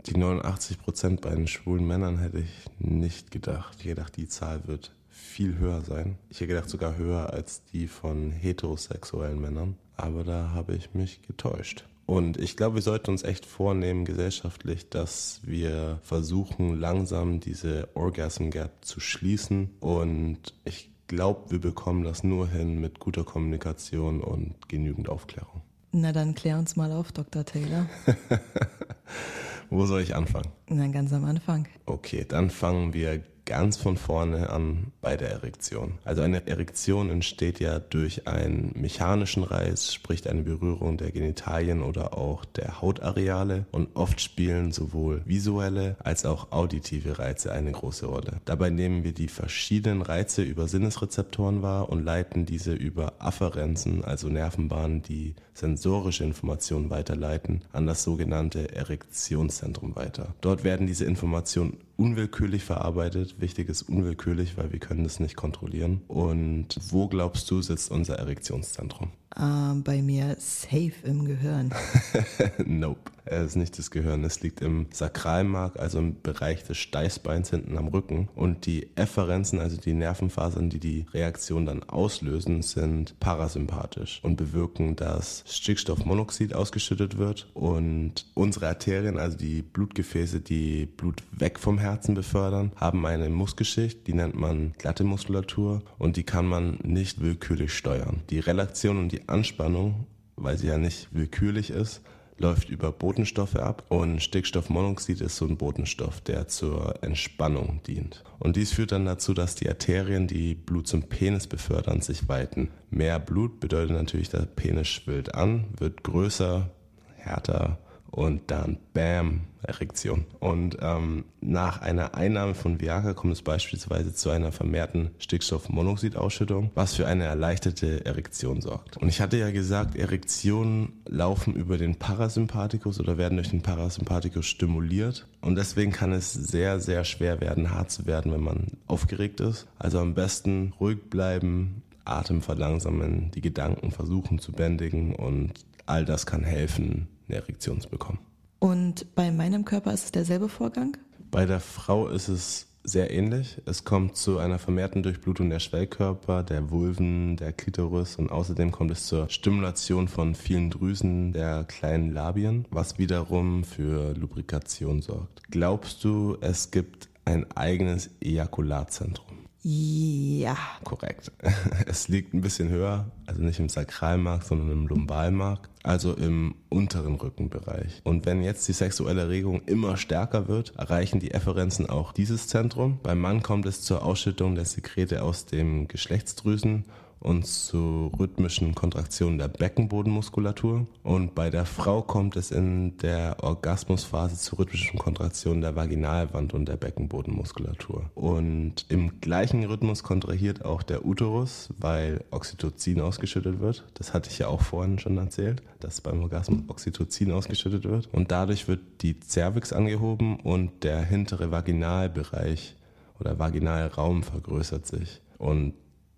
die 0.07 0.17
89 0.17 0.79
Prozent 0.79 1.21
bei 1.21 1.35
den 1.35 1.47
schwulen 1.47 1.87
Männern 1.87 2.19
hätte 2.19 2.39
ich 2.39 2.67
nicht 2.79 3.31
gedacht. 3.31 3.77
Ich 3.79 3.85
hätte 3.85 3.97
gedacht, 3.97 4.17
die 4.17 4.27
Zahl 4.27 4.67
wird 4.67 4.93
viel 5.09 5.59
höher 5.59 5.83
sein. 5.83 6.19
Ich 6.29 6.41
hätte 6.41 6.49
gedacht, 6.49 6.69
sogar 6.69 6.97
höher 6.97 7.33
als 7.33 7.63
die 7.65 7.87
von 7.87 8.33
heterosexuellen 8.33 9.41
Männern. 9.41 9.77
Aber 9.97 10.25
da 10.25 10.51
habe 10.51 10.75
ich 10.75 10.93
mich 10.95 11.23
getäuscht. 11.23 11.85
Und 12.07 12.37
ich 12.37 12.57
glaube, 12.57 12.77
wir 12.77 12.83
sollten 12.83 13.11
uns 13.13 13.23
echt 13.23 13.47
vornehmen 13.47 14.05
gesellschaftlich, 14.05 14.91
dass 14.91 15.41
wir 15.45 16.01
versuchen, 16.03 16.79
langsam 16.79 17.41
diese 17.41 17.89
Orgasm 17.95 18.51
Gap 18.51 18.85
zu 18.85 19.01
schließen. 19.01 19.71
Und 19.81 20.55
ich 20.65 20.91
glaube, 21.07 21.51
wir 21.51 21.61
bekommen 21.61 22.03
das 22.03 22.25
nur 22.25 22.49
hin 22.49 22.81
mit 22.81 22.99
guter 22.99 23.25
Kommunikation 23.25 24.21
und 24.21 24.69
genügend 24.69 25.09
Aufklärung. 25.09 25.64
Na 25.97 26.11
dann 26.11 26.35
klär 26.35 26.59
uns 26.59 26.75
mal 26.75 26.91
auf, 26.91 27.13
Dr. 27.13 27.45
Taylor. 27.45 27.87
Wo 29.71 29.87
soll 29.87 30.01
ich 30.01 30.17
anfangen? 30.17 30.49
Na, 30.69 30.89
ganz 30.89 31.13
am 31.13 31.25
Anfang. 31.25 31.69
Okay, 31.87 32.27
dann 32.29 32.51
fangen 32.51 32.93
wir 32.93 33.23
ganz 33.45 33.77
von 33.77 33.97
vorne 33.97 34.51
an 34.51 34.93
bei 35.01 35.17
der 35.17 35.31
Erektion. 35.31 35.95
Also 36.05 36.23
eine 36.23 36.47
Erektion 36.47 37.11
entsteht 37.11 37.61
ja 37.61 37.79
durch 37.79 38.27
einen 38.27 38.73
mechanischen 38.75 39.45
Reiz, 39.45 39.93
sprich 39.93 40.29
eine 40.29 40.43
Berührung 40.43 40.97
der 40.97 41.11
Genitalien 41.11 41.83
oder 41.83 42.17
auch 42.17 42.45
der 42.45 42.81
Hautareale 42.81 43.67
und 43.71 43.95
oft 43.95 44.21
spielen 44.21 44.73
sowohl 44.73 45.23
visuelle 45.25 45.97
als 46.03 46.25
auch 46.25 46.53
auditive 46.53 47.19
Reize 47.19 47.53
eine 47.53 47.73
große 47.73 48.07
Rolle. 48.07 48.41
Dabei 48.45 48.71
nehmen 48.71 49.05
wir 49.05 49.13
die 49.13 49.29
verschiedenen 49.29 50.03
Reize 50.03 50.43
über 50.43 50.67
Sinnesrezeptoren 50.69 51.63
wahr 51.63 51.89
und 51.91 52.05
leiten 52.05 52.47
diese 52.47 52.73
über 52.73 53.15
Afferenzen, 53.19 54.05
also 54.05 54.29
Nervenbahnen, 54.29 55.03
die 55.03 55.35
sensorische 55.53 56.25
Informationen 56.25 56.91
weiterleiten, 56.91 57.63
an 57.73 57.87
das 57.87 58.03
sogenannte 58.03 58.75
Erektionszentrum 58.75 59.95
weiter. 59.97 60.35
Dort 60.41 60.65
werden 60.65 60.87
diese 60.87 61.05
Informationen 61.05 61.79
unwillkürlich 61.97 62.65
verarbeitet. 62.65 63.41
Wichtig 63.41 63.69
ist 63.69 63.83
unwillkürlich, 63.83 64.57
weil 64.57 64.73
wir 64.73 64.81
können 64.81 65.05
das 65.05 65.21
nicht 65.21 65.37
kontrollieren. 65.37 66.03
Und 66.09 66.77
wo 66.91 67.09
glaubst 67.09 67.51
du 67.51 67.63
sitzt 67.63 67.91
unser 67.91 68.17
Erektionszentrum? 68.17 69.11
Uh, 69.37 69.75
bei 69.83 70.01
mir 70.01 70.37
safe 70.39 70.93
im 71.05 71.25
Gehirn. 71.25 71.75
nope. 72.65 73.11
Es 73.27 73.47
ist 73.47 73.57
nicht 73.57 73.79
das 73.79 73.91
Gehirn. 73.91 74.23
Es 74.25 74.43
liegt 74.43 74.61
im 74.61 74.87
Sakralmark, 74.93 75.79
also 75.79 75.99
im 75.99 76.21
Bereich 76.21 76.63
des 76.65 76.77
Steißbeins 76.77 77.51
hinten 77.51 77.79
am 77.79 77.89
Rücken. 77.89 78.29
Und 78.35 78.67
die 78.67 78.89
Efferenzen, 78.97 79.61
also 79.61 79.79
die 79.79 79.95
Nervenfasern, 79.95 80.69
die 80.69 80.79
die 80.79 81.07
Reaktion 81.13 81.65
dann 81.65 81.83
auslösen, 81.85 82.63
sind 82.63 83.19
parasympathisch 83.21 84.21
und 84.23 84.37
bewirken, 84.37 84.97
dass 84.97 85.43
Stickstoffmonoxid 85.47 86.55
ausgeschüttet 86.55 87.17
wird 87.17 87.49
und 87.55 88.27
unsere 88.35 88.69
Arterien, 88.69 89.19
also 89.19 89.39
die 89.39 89.63
Blutgefäße, 89.63 90.41
die 90.41 90.87
Blut 90.87 91.23
weg 91.31 91.59
vom 91.59 91.79
Herzen 91.79 92.15
befördern, 92.15 92.73
haben 92.77 93.07
eine 93.07 93.31
Muskelschicht, 93.31 94.07
die 94.07 94.15
nennt 94.15 94.35
man 94.35 94.75
glatte 94.79 95.05
Muskulatur 95.05 95.83
und 95.99 96.17
die 96.17 96.25
kann 96.25 96.47
man 96.47 96.79
nicht 96.83 97.23
willkürlich 97.23 97.73
steuern. 97.73 98.21
Die 98.29 98.41
Relation 98.41 98.99
und 98.99 99.13
die 99.13 99.24
Anspannung, 99.27 100.07
weil 100.37 100.59
sie 100.59 100.69
ja 100.69 100.79
nicht 100.79 101.09
willkürlich 101.13 101.71
ist, 101.71 102.03
läuft 102.39 102.69
über 102.69 102.91
Botenstoffe 102.91 103.57
ab 103.57 103.85
und 103.89 104.21
Stickstoffmonoxid 104.21 105.21
ist 105.21 105.37
so 105.37 105.47
ein 105.47 105.57
Botenstoff, 105.57 106.21
der 106.21 106.49
zur 106.49 107.03
Entspannung 107.03 107.81
dient. 107.87 108.25
Und 108.39 108.57
dies 108.57 108.73
führt 108.73 108.93
dann 108.93 109.07
dazu, 109.07 109.35
dass 109.35 109.55
die 109.55 109.69
Arterien, 109.69 110.27
die 110.27 110.55
Blut 110.55 110.89
zum 110.89 111.05
Penis 111.05 111.47
befördern, 111.47 112.01
sich 112.01 112.29
weiten. 112.29 112.71
Mehr 112.91 113.19
Blut 113.21 113.61
bedeutet 113.61 113.97
natürlich, 113.97 114.31
der 114.31 114.47
Penis 114.47 114.89
schwillt 114.89 115.35
an, 115.35 115.67
wird 115.79 116.03
größer, 116.03 116.71
härter 117.17 117.79
und 118.15 118.43
dann 118.51 118.79
Bam, 118.93 119.41
Erektion. 119.63 120.25
Und 120.39 120.77
ähm, 120.81 121.25
nach 121.41 121.81
einer 121.81 122.15
Einnahme 122.15 122.55
von 122.55 122.81
Viagra 122.81 123.13
kommt 123.13 123.33
es 123.33 123.43
beispielsweise 123.43 124.15
zu 124.15 124.31
einer 124.31 124.53
vermehrten 124.53 125.11
Stickstoffmonoxidausschüttung, 125.19 126.71
was 126.75 126.95
für 126.95 127.07
eine 127.07 127.25
erleichterte 127.25 128.05
Erektion 128.05 128.61
sorgt. 128.61 128.99
Und 128.99 129.09
ich 129.09 129.21
hatte 129.21 129.37
ja 129.39 129.51
gesagt, 129.51 129.97
Erektionen 129.97 130.93
laufen 131.07 131.55
über 131.55 131.77
den 131.77 131.97
Parasympathikus 131.97 133.01
oder 133.01 133.19
werden 133.19 133.37
durch 133.37 133.51
den 133.51 133.63
Parasympathikus 133.63 134.47
stimuliert. 134.47 135.27
Und 135.41 135.57
deswegen 135.57 135.91
kann 135.91 136.13
es 136.13 136.33
sehr, 136.33 136.79
sehr 136.79 137.05
schwer 137.05 137.41
werden, 137.41 137.71
hart 137.71 137.91
zu 137.91 138.07
werden, 138.07 138.33
wenn 138.33 138.43
man 138.43 138.67
aufgeregt 138.87 139.41
ist. 139.41 139.67
Also 139.79 139.99
am 139.99 140.15
besten 140.15 140.73
ruhig 140.79 140.99
bleiben, 141.11 141.83
Atem 142.05 142.43
verlangsamen, 142.43 143.31
die 143.35 143.41
Gedanken 143.41 143.91
versuchen 143.91 144.39
zu 144.39 144.53
bändigen 144.53 145.15
und 145.15 145.55
all 145.87 146.05
das 146.05 146.27
kann 146.27 146.45
helfen, 146.45 147.09
eine 147.29 147.39
Erektion 147.39 147.81
zu 147.81 147.89
bekommen. 147.89 148.19
Und 148.59 149.15
bei 149.15 149.31
meinem 149.31 149.65
Körper 149.65 149.93
ist 149.93 150.05
es 150.05 150.13
derselbe 150.13 150.49
Vorgang? 150.49 150.97
Bei 151.31 151.47
der 151.47 151.61
Frau 151.61 152.09
ist 152.09 152.29
es 152.29 152.67
sehr 152.85 153.11
ähnlich. 153.11 153.61
Es 153.65 153.85
kommt 153.85 154.17
zu 154.17 154.39
einer 154.39 154.59
vermehrten 154.59 155.03
Durchblutung 155.03 155.49
der 155.51 155.59
Schwellkörper, 155.59 156.43
der 156.43 156.71
Vulven, 156.71 157.37
der 157.37 157.53
Klitoris 157.53 158.17
und 158.17 158.31
außerdem 158.31 158.71
kommt 158.71 158.91
es 158.91 159.07
zur 159.07 159.29
Stimulation 159.31 160.07
von 160.07 160.35
vielen 160.35 160.71
Drüsen 160.71 161.33
der 161.33 161.65
kleinen 161.65 162.13
Labien, 162.13 162.67
was 162.71 162.99
wiederum 162.99 163.65
für 163.65 164.13
Lubrikation 164.15 165.01
sorgt. 165.01 165.43
Glaubst 165.51 166.05
du, 166.05 166.37
es 166.43 166.71
gibt 166.71 167.09
ein 167.25 167.51
eigenes 167.57 168.11
Ejakulatzentrum? 168.21 169.44
Ja. 169.67 170.59
Korrekt. 170.85 171.33
Es 171.87 172.09
liegt 172.09 172.35
ein 172.35 172.43
bisschen 172.43 172.69
höher, 172.69 173.11
also 173.27 173.41
nicht 173.41 173.59
im 173.59 173.71
Sakralmark, 173.71 174.43
sondern 174.43 174.71
im 174.71 174.87
Lumbalmark, 174.87 175.71
also 175.83 176.13
im 176.13 176.55
unteren 176.69 177.15
Rückenbereich. 177.15 178.03
Und 178.05 178.27
wenn 178.27 178.43
jetzt 178.43 178.69
die 178.69 178.75
sexuelle 178.75 179.23
Erregung 179.23 179.63
immer 179.65 179.97
stärker 179.97 180.49
wird, 180.49 180.75
erreichen 180.77 181.19
die 181.19 181.31
Efferenzen 181.31 181.89
auch 181.89 182.13
dieses 182.13 182.47
Zentrum. 182.47 182.99
Beim 183.03 183.21
Mann 183.21 183.43
kommt 183.43 183.65
es 183.65 183.81
zur 183.81 184.05
Ausschüttung 184.05 184.55
der 184.55 184.67
Sekrete 184.67 185.23
aus 185.23 185.47
dem 185.47 185.89
Geschlechtsdrüsen 185.89 186.85
und 187.25 187.47
zu 187.47 188.13
rhythmischen 188.19 188.75
Kontraktionen 188.75 189.39
der 189.39 189.49
Beckenbodenmuskulatur. 189.49 190.87
Und 191.03 191.35
bei 191.35 191.51
der 191.51 191.65
Frau 191.65 192.03
kommt 192.03 192.37
es 192.37 192.51
in 192.51 192.99
der 192.99 193.43
Orgasmusphase 193.43 194.37
zu 194.37 194.57
rhythmischen 194.57 194.99
Kontraktionen 194.99 195.63
der 195.63 195.75
Vaginalwand 195.75 196.53
und 196.53 196.69
der 196.69 196.77
Beckenbodenmuskulatur. 196.77 198.11
Und 198.15 198.85
im 198.91 199.21
gleichen 199.21 199.65
Rhythmus 199.65 200.03
kontrahiert 200.03 200.65
auch 200.65 200.83
der 200.83 201.07
Uterus, 201.07 201.71
weil 201.79 202.23
Oxytocin 202.31 203.01
ausgeschüttet 203.01 203.59
wird. 203.59 203.85
Das 203.95 204.13
hatte 204.13 204.29
ich 204.31 204.39
ja 204.39 204.49
auch 204.49 204.61
vorhin 204.61 204.99
schon 204.99 205.17
erzählt, 205.17 205.63
dass 205.81 206.03
beim 206.03 206.21
Orgasmus 206.21 206.61
Oxytocin 206.69 207.33
ausgeschüttet 207.33 207.85
wird. 207.85 208.09
Und 208.13 208.33
dadurch 208.33 208.69
wird 208.69 208.81
die 209.01 209.19
Cervix 209.21 209.73
angehoben 209.73 210.37
und 210.41 210.85
der 210.85 211.03
hintere 211.03 211.51
Vaginalbereich 211.51 212.77
oder 213.19 213.39
Vaginalraum 213.39 214.23
vergrößert 214.23 214.87
sich. 214.87 215.23
Und 215.39 215.75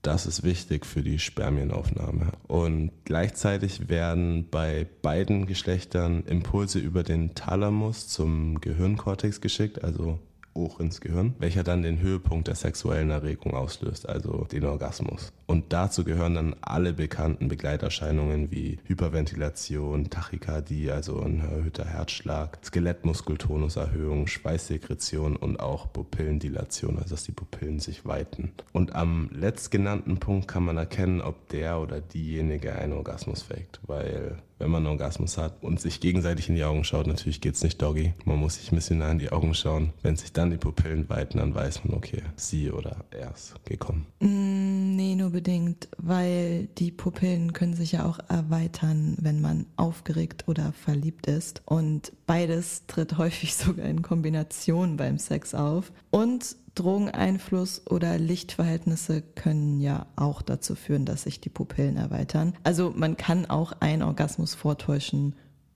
das 0.07 0.27
ist 0.27 0.45
wichtig 0.45 0.87
für 0.87 1.03
die 1.03 1.19
Spermienaufnahme. 1.19 2.33
Und 2.47 2.93
gleichzeitig 3.05 3.89
werden 3.89 4.49
bei 4.51 4.87
beiden 5.03 5.47
Geschlechtern 5.47 6.23
Impulse 6.27 6.79
über 6.79 7.03
den 7.03 7.35
Thalamus 7.35 8.07
zum 8.07 8.61
Gehirnkortex 8.61 9.41
geschickt, 9.41 9.83
also 9.83 10.21
hoch 10.57 10.81
ins 10.81 11.01
Gehirn, 11.01 11.35
welcher 11.39 11.63
dann 11.63 11.83
den 11.83 12.01
Höhepunkt 12.01 12.49
der 12.49 12.55
sexuellen 12.57 13.11
Erregung 13.11 13.55
auslöst, 13.55 14.09
also 14.09 14.45
den 14.51 14.65
Orgasmus. 14.65 15.33
Und 15.47 15.73
dazu 15.73 16.03
gehören 16.03 16.35
dann 16.35 16.57
alle 16.61 16.93
bekannten 16.93 17.49
Begleiterscheinungen 17.49 18.51
wie 18.51 18.79
Hyperventilation, 18.85 20.11
Tachykardie, 20.11 20.91
also 20.91 21.21
ein 21.21 21.41
erhöhter 21.41 21.85
Herzschlag, 21.85 22.59
Skelettmuskeltonuserhöhung, 22.65 24.27
Schweißsekretion 24.27 25.37
und 25.37 25.61
auch 25.61 25.93
Pupillendilation, 25.93 26.99
also 26.99 27.11
dass 27.11 27.25
die 27.25 27.33
Pupillen 27.33 27.79
sich 27.79 28.05
weiten. 28.07 28.53
Und 28.73 28.97
am 28.97 29.31
letztgenannten 29.33 30.19
Punkt 30.19 30.49
kann 30.49 30.65
man 30.65 30.77
erkennen, 30.79 31.21
ob 31.21 31.49
der 31.51 31.79
oder 31.81 32.01
diejenige 32.01 32.75
einen 32.75 32.95
Orgasmus 32.95 33.43
fängt, 33.43 33.81
weil 33.87 34.39
wenn 34.59 34.71
man 34.71 34.83
einen 34.83 34.93
Orgasmus 34.93 35.39
hat 35.39 35.63
und 35.63 35.81
sich 35.81 36.01
gegenseitig 36.01 36.49
in 36.49 36.55
die 36.55 36.65
Augen 36.65 36.85
schaut, 36.85 37.07
natürlich 37.07 37.41
geht's 37.41 37.63
nicht 37.63 37.81
doggy. 37.81 38.15
Man 38.25 38.39
muss 38.39 38.57
sich 38.57 38.73
ein 38.73 38.77
bisschen 38.77 38.99
nah 38.99 39.11
in 39.11 39.19
die 39.19 39.31
Augen 39.31 39.55
schauen. 39.55 39.93
Wenn 40.03 40.17
sich 40.17 40.33
dann 40.33 40.51
die 40.51 40.57
Pupillen 40.57 41.09
weiten, 41.09 41.39
dann 41.39 41.55
weiß 41.55 41.85
man, 41.85 41.97
okay, 41.97 42.23
sie 42.37 42.71
oder 42.71 43.05
er 43.11 43.33
ist 43.33 43.55
gekommen. 43.65 44.07
Mm 44.21 44.77
Nee, 44.97 45.15
nur 45.15 45.29
bedingt, 45.29 45.89
weil 45.99 46.69
die 46.79 46.91
Pupillen 46.91 47.53
können 47.53 47.75
sich 47.75 47.93
ja 47.93 48.07
auch 48.07 48.19
erweitern, 48.31 49.15
wenn 49.21 49.43
man 49.43 49.67
aufgeregt 49.77 50.45
oder 50.47 50.73
verliebt 50.73 51.27
ist. 51.27 51.61
Und 51.67 52.13
beides 52.27 52.87
tritt 52.87 53.19
häufig 53.19 53.55
sogar 53.55 53.85
in 53.85 54.01
Kombination 54.01 54.97
beim 54.97 55.19
Sex 55.19 55.55
auf. 55.55 55.93
Und 56.11 56.57
Drogeneinfluss 56.77 57.83
oder 57.91 58.19
Lichtverhältnisse 58.19 59.23
können 59.23 59.81
ja 59.81 60.07
auch 60.15 60.43
dazu 60.43 60.75
führen, 60.75 61.05
dass 61.05 61.23
sich 61.23 61.41
die 61.41 61.49
Pupillen 61.49 61.97
erweitern. 61.97 62.55
Also 62.63 62.93
man 62.95 63.17
kann 63.17 63.47
auch 63.47 63.73
einen 63.81 64.03
Orgasmus 64.03 64.55
vortäuschen, 64.55 65.35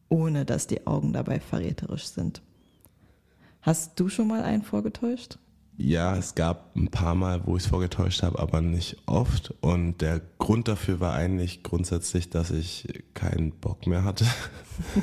ohne 0.09 0.45
dass 0.45 0.67
die 0.67 0.87
Augen 0.87 1.13
dabei 1.13 1.41
verräterisch 1.41 2.07
sind. 2.07 2.43
Hast 3.63 3.99
du 3.99 4.09
schon 4.09 4.29
mal 4.29 4.43
einen 4.43 4.63
vorgetäuscht? 4.63 5.39
Ja, 5.83 6.15
es 6.15 6.35
gab 6.35 6.77
ein 6.77 6.89
paar 6.89 7.15
Mal, 7.15 7.47
wo 7.47 7.57
ich 7.57 7.63
es 7.63 7.71
vorgetäuscht 7.71 8.23
habe, 8.23 8.39
aber 8.39 8.61
nicht 8.61 8.99
oft. 9.07 9.55
Und 9.63 10.03
der 10.03 10.21
Grund 10.37 10.69
dafür 10.69 11.01
war 11.01 11.15
eigentlich 11.15 11.63
grundsätzlich, 11.63 12.29
dass 12.29 12.51
ich 12.51 12.87
keinen 13.15 13.53
Bock 13.53 13.87
mehr 13.87 14.05
hatte. 14.05 14.27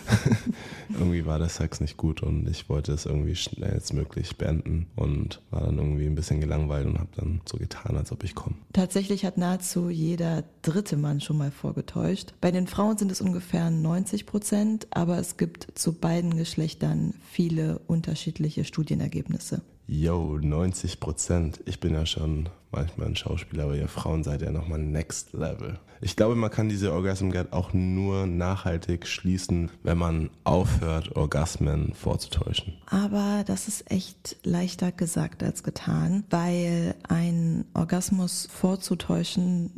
irgendwie 0.89 1.25
war 1.25 1.39
der 1.39 1.49
Sex 1.49 1.81
nicht 1.81 1.97
gut 1.97 2.21
und 2.21 2.47
ich 2.47 2.69
wollte 2.69 2.91
es 2.91 3.07
irgendwie 3.07 3.35
schnellstmöglich 3.35 4.37
beenden 4.37 4.85
und 4.95 5.41
war 5.49 5.61
dann 5.61 5.79
irgendwie 5.79 6.05
ein 6.05 6.13
bisschen 6.13 6.41
gelangweilt 6.41 6.85
und 6.85 6.99
habe 6.99 7.09
dann 7.15 7.41
so 7.45 7.57
getan, 7.57 7.97
als 7.97 8.11
ob 8.11 8.23
ich 8.23 8.35
komme. 8.35 8.55
Tatsächlich 8.73 9.25
hat 9.25 9.39
nahezu 9.39 9.89
jeder 9.89 10.43
dritte 10.61 10.95
Mann 10.95 11.21
schon 11.21 11.39
mal 11.39 11.51
vorgetäuscht. 11.51 12.35
Bei 12.39 12.51
den 12.51 12.67
Frauen 12.67 12.99
sind 12.99 13.11
es 13.11 13.19
ungefähr 13.19 13.71
90 13.71 14.27
Prozent, 14.27 14.87
aber 14.91 15.17
es 15.17 15.37
gibt 15.37 15.67
zu 15.73 15.93
beiden 15.93 16.37
Geschlechtern 16.37 17.15
viele 17.31 17.79
unterschiedliche 17.79 18.63
Studienergebnisse. 18.63 19.63
Yo, 19.89 20.37
90 20.37 20.99
Prozent. 20.99 21.61
Ich 21.65 21.79
bin 21.79 21.93
ja 21.93 22.05
schon 22.05 22.49
manchmal 22.71 23.07
ein 23.07 23.15
Schauspieler, 23.15 23.63
aber 23.63 23.75
ihr 23.77 23.87
Frauen 23.87 24.21
seid 24.21 24.41
ja 24.41 24.51
nochmal 24.51 24.79
next 24.79 25.31
level. 25.31 25.79
Ich 26.01 26.17
glaube, 26.17 26.35
man 26.35 26.51
kann 26.51 26.67
diese 26.67 26.91
Orgasm 26.91 27.29
Gap 27.29 27.53
auch 27.53 27.71
nur 27.71 28.27
nachhaltig 28.27 29.07
schließen, 29.07 29.71
wenn 29.83 29.97
man 29.97 30.29
aufhört, 30.43 31.15
Orgasmen 31.15 31.93
vorzutäuschen. 31.93 32.73
Aber 32.85 33.45
das 33.47 33.69
ist 33.69 33.89
echt 33.89 34.35
leichter 34.43 34.91
gesagt 34.91 35.41
als 35.41 35.63
getan, 35.63 36.25
weil 36.29 36.93
ein 37.07 37.63
Orgasmus 37.73 38.49
vorzutäuschen 38.51 39.71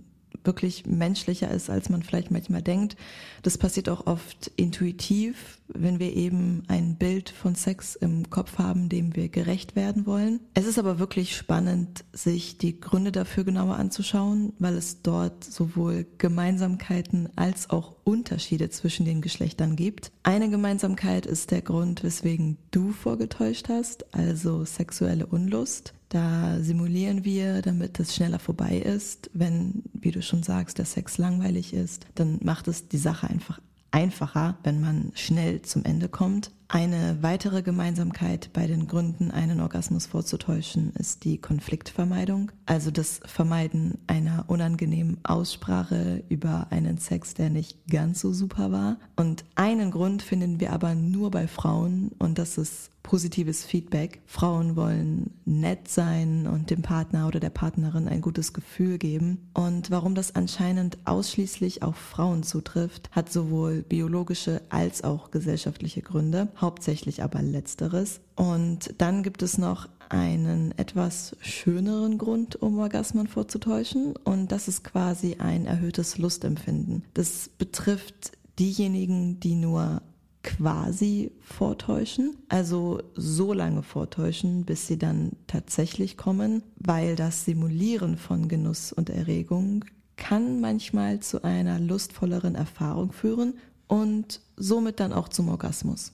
wirklich 0.44 0.86
menschlicher 0.86 1.50
ist, 1.52 1.70
als 1.70 1.90
man 1.90 2.04
vielleicht 2.04 2.32
manchmal 2.32 2.62
denkt. 2.62 2.96
Das 3.44 3.58
passiert 3.58 3.90
auch 3.90 4.08
oft 4.08 4.52
intuitiv, 4.56 5.60
wenn 5.68 6.00
wir 6.00 6.16
eben 6.16 6.64
ein 6.68 6.96
Bild 6.96 7.30
von 7.30 7.56
Sex 7.56 7.96
im 7.96 8.30
Kopf 8.30 8.58
haben, 8.58 8.90
dem 8.90 9.16
wir 9.16 9.30
gerecht 9.30 9.76
werden 9.76 10.06
wollen. 10.06 10.40
Es 10.54 10.66
ist 10.66 10.80
aber 10.80 11.00
wirklich 11.00 11.36
spannend, 11.36 12.04
sich 12.14 12.58
die 12.58 12.80
Gründe 12.80 13.12
dafür 13.12 13.44
genauer 13.44 13.76
anzuschauen, 13.76 14.54
weil 14.60 14.76
es 14.76 15.02
dort 15.02 15.44
sowohl 15.44 16.06
Gemeinsamkeiten 16.18 17.30
als 17.36 17.70
auch 17.70 17.96
Unterschiede 18.04 18.70
zwischen 18.70 19.06
den 19.06 19.22
Geschlechtern 19.22 19.76
gibt. 19.76 20.12
Eine 20.24 20.50
Gemeinsamkeit 20.50 21.26
ist 21.26 21.52
der 21.52 21.62
Grund, 21.62 22.04
weswegen 22.04 22.58
du 22.72 22.92
vorgetäuscht 22.92 23.70
hast, 23.70 24.14
also 24.14 24.66
sexuelle 24.66 25.28
Unlust. 25.28 25.94
Da 26.10 26.58
simulieren 26.60 27.24
wir, 27.24 27.62
damit 27.62 28.00
es 28.00 28.16
schneller 28.16 28.40
vorbei 28.40 28.78
ist. 28.78 29.30
Wenn, 29.34 29.84
wie 29.94 30.12
du 30.12 30.22
schon 30.22 30.42
sagst, 30.44 30.80
der 30.80 30.86
Sex 30.86 31.20
langweilig 31.20 31.74
ist, 31.74 32.08
dann 32.16 32.40
macht 32.44 32.68
es 32.68 32.88
die 32.88 32.98
Sache 32.98 33.30
einfach 33.30 33.60
einfacher, 33.92 34.58
wenn 34.64 34.82
man 34.82 35.12
schnell 35.16 35.62
zum 35.62 35.84
Ende 35.84 36.10
kommt. 36.10 36.52
Eine 36.68 37.18
weitere 37.22 37.64
Gemeinsamkeit 37.64 38.52
bei 38.54 38.68
den 38.68 38.88
Gründen, 38.88 39.32
einen 39.32 39.60
Orgasmus 39.60 40.06
vorzutäuschen, 40.06 40.94
ist 40.94 41.24
die 41.24 41.40
Konfliktvermeidung, 41.40 42.52
also 42.68 42.92
das 42.92 43.22
Vermeiden 43.26 43.98
einer 44.06 44.46
unangenehmen 44.48 45.18
Aussprache 45.24 46.24
über 46.30 46.68
einen 46.70 47.00
Sex, 47.00 47.34
der 47.34 47.50
nicht 47.50 47.88
ganz 47.90 48.20
so 48.20 48.34
super 48.34 48.72
war. 48.72 48.98
Und 49.16 49.46
einen 49.56 49.90
Grund 49.90 50.22
finden 50.22 50.60
wir 50.60 50.72
aber 50.72 50.94
nur 50.94 51.32
bei 51.32 51.48
Frauen 51.48 52.12
und 52.20 52.38
das 52.38 52.60
ist 52.60 52.92
positives 53.10 53.64
Feedback. 53.64 54.22
Frauen 54.28 54.76
wollen 54.76 55.32
nett 55.44 55.88
sein 55.88 56.46
und 56.46 56.70
dem 56.70 56.84
Partner 56.84 57.28
oder 57.28 57.40
der 57.40 57.50
Partnerin 57.50 58.08
ein 58.08 58.22
gutes 58.22 58.54
Gefühl 58.54 59.00
geben. 59.00 59.50
Und 59.56 59.90
warum 59.90 60.14
das 60.14 60.36
anscheinend 60.36 61.00
ausschließlich 61.06 61.82
auf 61.82 61.96
Frauen 61.96 62.44
zutrifft, 62.44 63.10
hat 63.10 63.32
sowohl 63.32 63.82
biologische 63.82 64.62
als 64.70 65.04
auch 65.04 65.32
gesellschaftliche 65.32 66.04
Gründe 66.04 66.50
hauptsächlich 66.62 67.24
aber 67.24 67.42
letzteres. 67.42 68.22
Und 68.36 68.94
dann 69.00 69.24
gibt 69.24 69.42
es 69.42 69.58
noch 69.58 69.90
einen 70.10 70.78
etwas 70.78 71.36
schöneren 71.42 72.20
Grund, 72.20 72.62
um 72.62 72.78
Orgasmen 72.78 73.26
vorzutäuschen. 73.26 74.14
Und 74.18 74.52
das 74.52 74.68
ist 74.68 74.84
quasi 74.84 75.38
ein 75.40 75.66
erhöhtes 75.66 76.20
Lustempfinden. 76.20 77.06
Das 77.16 77.50
betrifft 77.58 78.34
diejenigen, 78.60 79.40
die 79.40 79.56
nur 79.56 80.04
quasi 80.44 81.32
vortäuschen, 81.42 82.38
also 82.48 83.02
so 83.16 83.54
lange 83.54 83.84
vortäuschen, 83.84 84.66
bis 84.66 84.88
sie 84.88 84.98
dann 84.98 85.32
tatsächlich 85.48 86.18
kommen, 86.18 86.64
weil 86.78 87.16
das 87.16 87.46
Simulieren 87.46 88.18
von 88.18 88.48
Genuss 88.48 88.94
und 88.94 89.10
Erregung 89.10 89.86
kann 90.16 90.60
manchmal 90.60 91.20
zu 91.20 91.44
einer 91.44 91.80
lustvolleren 91.80 92.56
Erfahrung 92.56 93.12
führen 93.12 93.56
und 93.88 94.42
somit 94.56 95.00
dann 95.00 95.14
auch 95.14 95.30
zum 95.30 95.50
Orgasmus. 95.50 96.14